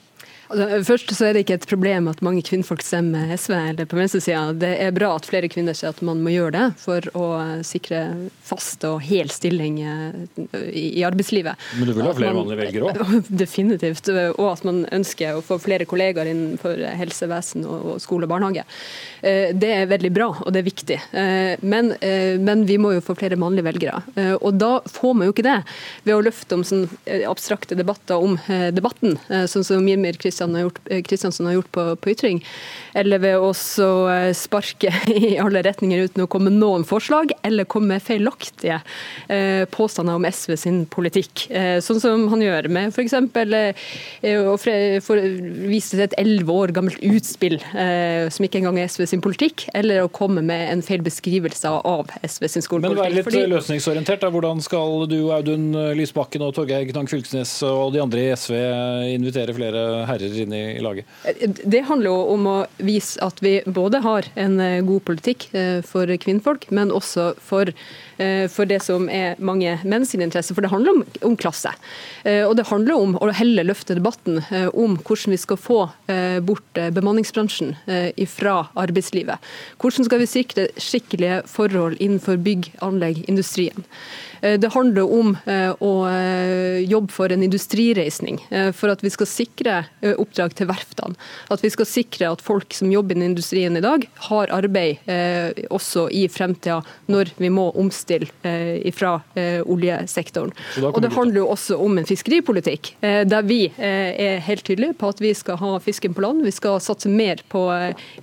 [0.50, 3.98] Altså, først så er det ikke et problem at mange kvinnfolk stemmer SV eller på
[4.00, 4.48] venstresida.
[4.58, 7.26] Det er bra at flere kvinner sier at man må gjøre det for å
[7.66, 8.02] sikre
[8.46, 10.16] fast og hel stilling eh,
[10.74, 11.68] i arbeidslivet.
[11.78, 13.30] Men du vil ha flere man, vanlige velgere òg?
[13.44, 14.10] Definitivt.
[14.40, 18.66] Og at man ønsker å få flere kollegaer innenfor helsevesen og skole og barnehage.
[19.22, 21.00] Eh, det er veldig bra, og det er viktig.
[21.14, 21.94] Eh, men,
[22.42, 24.02] men vi må jo få flere mannlige velgere.
[24.40, 25.60] Og da får man jo ikke det
[26.08, 26.88] ved å løfte om sånn
[27.30, 28.38] abstrakte debatter om
[28.74, 29.20] debatten,
[29.52, 32.42] sånn som Mimir Kristiansen Kristiansen har gjort, har gjort på, på, ytring.
[32.98, 33.52] Eller ved å
[34.12, 38.80] eh, sparke i alle retninger uten å komme med noen forslag, eller komme med feilaktige
[39.28, 41.48] eh, påstander om SV sin politikk.
[41.50, 43.16] Eh, sånn som han gjør med f.eks.
[43.20, 49.06] Eh, å vise til et elleve år gammelt utspill eh, som ikke engang er SV
[49.10, 52.98] sin politikk, eller å komme med en feil beskrivelse av SV sin skolepolitikk.
[52.98, 53.46] Men vær litt Fordi...
[53.56, 54.24] løsningsorientert.
[54.24, 54.32] Da.
[54.34, 58.56] Hvordan skal du, Audun Lysbakken og Torgeir Knag Fylkesnes og de andre i SV
[59.16, 61.06] invitere flere herrer spillere inne i, laget?
[61.64, 65.80] Det handler jo om å vise at vi både har en eh, god politikk eh,
[65.86, 67.74] for kvinnfolk, men også for
[68.20, 71.72] Eh, for det som er mange menn sin interesse, for det handler om, om klasse.
[72.28, 75.80] Eh, og det handler om å heller løfte debatten eh, om hvordan vi skal få
[76.44, 77.72] bort bemanningsbransjen
[78.28, 79.44] fra arbeidslivet.
[79.80, 83.86] Hvordan skal vi sikre skikkelige forhold innenfor bygg, anlegg, industrien.
[84.42, 85.34] Det handler om
[85.84, 85.92] å
[86.88, 88.40] jobbe for en industrireisning,
[88.76, 89.78] for at vi skal sikre
[90.22, 91.18] oppdrag til verftene.
[91.54, 95.10] At vi skal sikre at folk som jobber i industrien i dag, har arbeid
[95.74, 100.52] også i fremtida, når vi må omstille eh, fra eh, oljesektoren.
[100.90, 105.12] Og Det handler jo også om en fiskeripolitikk, eh, der vi er helt tydelige på
[105.14, 106.44] at vi skal ha fisken på land.
[106.46, 107.64] Vi skal satse mer på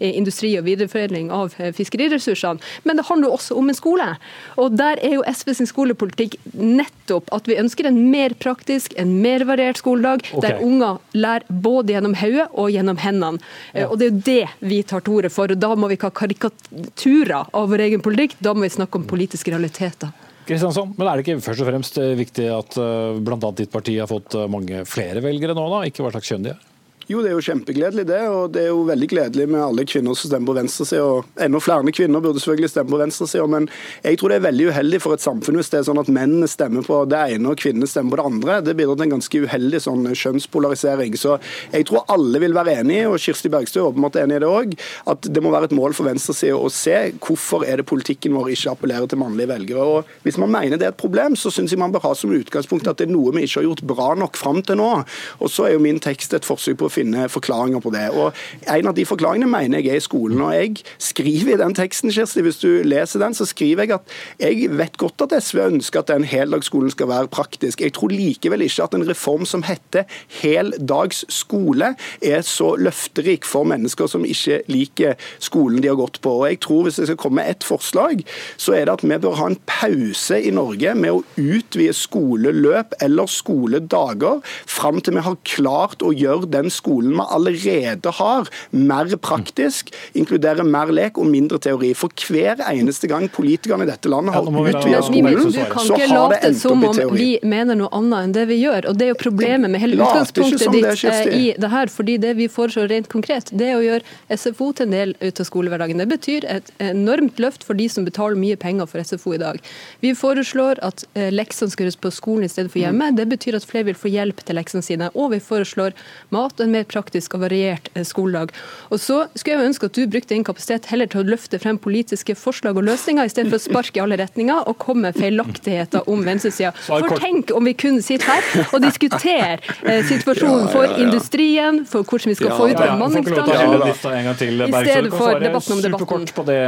[0.01, 2.62] industri og videreforedling av fiskeriressursene.
[2.84, 4.09] Men det handler også om en skole.
[4.57, 9.17] Og Der er jo SV sin skolepolitikk nettopp at vi ønsker en mer praktisk, en
[9.23, 10.43] mer variert skoledag, okay.
[10.45, 13.43] der unger lærer både gjennom hodet og gjennom hendene.
[13.73, 13.89] Ja.
[13.89, 15.51] Og Det er jo det vi tar til orde for.
[15.51, 19.01] og Da må vi ikke ha karikaturer av vår egen politikk, da må vi snakke
[19.01, 20.13] om politiske realiteter.
[20.47, 23.51] Kristiansson, men Er det ikke først og fremst viktig at eh, bl.a.
[23.59, 25.83] ditt parti har fått eh, mange flere velgere nå, da?
[25.89, 26.61] ikke hva slags kjønn de er?
[27.07, 28.21] Jo, det er jo kjempegledelig det.
[28.35, 31.05] Og det er jo veldig gledelig med alle kvinner som stemmer på venstresida.
[31.07, 33.45] Og enda flere kvinner burde selvfølgelig stemme på venstresida.
[33.47, 33.69] Men
[34.03, 36.49] jeg tror det er veldig uheldig for et samfunn hvis det er sånn at mennene
[36.51, 38.57] stemmer på det ene og kvinnene stemmer på det andre.
[38.67, 41.15] Det bidrar til en ganske uheldig sånn kjønnspolarisering.
[41.21, 41.37] Så
[41.71, 44.75] jeg tror alle vil være enig, og Kirsti Bergstø er åpenbart enig i det òg,
[45.15, 48.51] at det må være et mål for venstresida å se hvorfor er det politikken vår
[48.57, 49.87] ikke appellerer til mannlige velgere.
[49.87, 52.35] Og Hvis man mener det er et problem, så syns jeg man bør ha som
[52.35, 54.91] utgangspunkt at det er noe vi ikke har gjort bra nok fram til nå.
[55.39, 58.09] Og så er jo min tekst et forsøk på å finne forklaringer på det.
[58.16, 58.32] Og
[58.66, 60.40] En av de forklaringene mener jeg er i skolen.
[60.40, 64.16] og Jeg skriver i den teksten, Kirsti, hvis du leser den, så skriver jeg at
[64.40, 67.80] jeg vet godt at SV ønsker at den heldagsskolen skal være praktisk.
[67.80, 70.07] Jeg tror likevel ikke at en reform som heter
[70.42, 76.32] heldagsskole, er så løfterik for mennesker som ikke liker skolen de har gått på.
[76.40, 78.20] Og jeg tror Hvis jeg skal komme med ett forslag,
[78.57, 82.94] så er det at vi bør ha en pause i Norge med å utvide skoleløp
[83.03, 89.16] eller skoledager fram til vi har klart å gjøre den skolen vi allerede har, mer
[89.22, 91.93] praktisk, inkludere mer lek og mindre teori.
[91.99, 96.66] For hver eneste gang politikerne i dette landet har utvidet skolen, så har det endt
[96.70, 97.18] opp i teori.
[97.20, 98.91] Vi mener noe annet enn det vi gjør.
[98.91, 101.87] og Det er jo problemet med hele utgangspunktet ditt det, eh, i det her.
[101.87, 105.41] fordi det vi foreslår rent konkret, det er å gjøre SFO til en del ut
[105.41, 105.99] av skolehverdagen.
[105.99, 109.61] Det betyr et enormt løft for de som betaler mye penger for SFO i dag.
[110.01, 113.11] Vi foreslår at eh, leksene skal gjøres på skolen i stedet for hjemme.
[113.16, 115.11] Det betyr at flere vil få hjelp til leksene sine.
[115.14, 115.97] Og vi foreslår
[116.34, 118.53] mat og en mer praktisk og variert eh, skoledag.
[118.91, 121.81] Og så skulle jeg ønske at du brukte din kapasitet heller til å løfte frem
[121.83, 125.18] politiske forslag og løsninger, i stedet for å sparke i alle retninger og komme med
[125.20, 126.72] feilaktigheter om venstresida.
[126.87, 132.33] For tenk om vi kunne sitte her og diskutere eh, situasjonen for industrien, for hvordan
[132.33, 136.29] vi skal få ut bemanningsbransjen, i stedet for debatten om debatten.
[136.37, 136.61] På det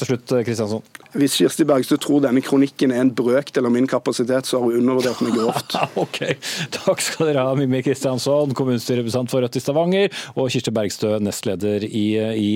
[0.00, 0.84] til slutt, Kristiansson.
[1.12, 4.80] Hvis Kirsti Bergstø tror denne kronikken er en brøkdel av min kapasitet, så har hun
[4.80, 5.76] undervurdert meg grovt.
[6.04, 6.20] ok,
[6.72, 11.18] Takk skal dere ha, Mimmi Kristiansson, kommunestyrerepresentant for Rødt landsmøte i Stavanger, og Kirsti Bergstø,
[11.20, 12.50] nestleder i, i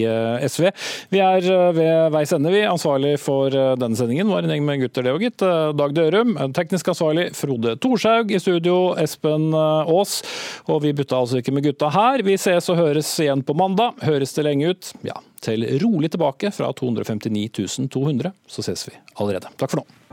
[0.46, 0.70] SV.
[1.10, 1.44] Vi er
[1.76, 2.64] ved veis ende, vi.
[2.66, 5.44] Ansvarlig for denne sendingen var en gjeng med gutter, det òg, gitt.
[5.76, 6.36] Dag Dørum.
[6.56, 8.32] Teknisk ansvarlig Frode Thorshaug.
[8.32, 10.22] I studio Espen Aas.
[10.68, 12.24] Og vi butta altså ikke med gutta her.
[12.26, 13.96] Vi ses og høres igjen på mandag.
[14.06, 14.92] Høres det lenge ut?
[15.06, 19.52] Ja, til rolig tilbake fra 259 200, så ses vi allerede.
[19.60, 20.05] Takk for nå.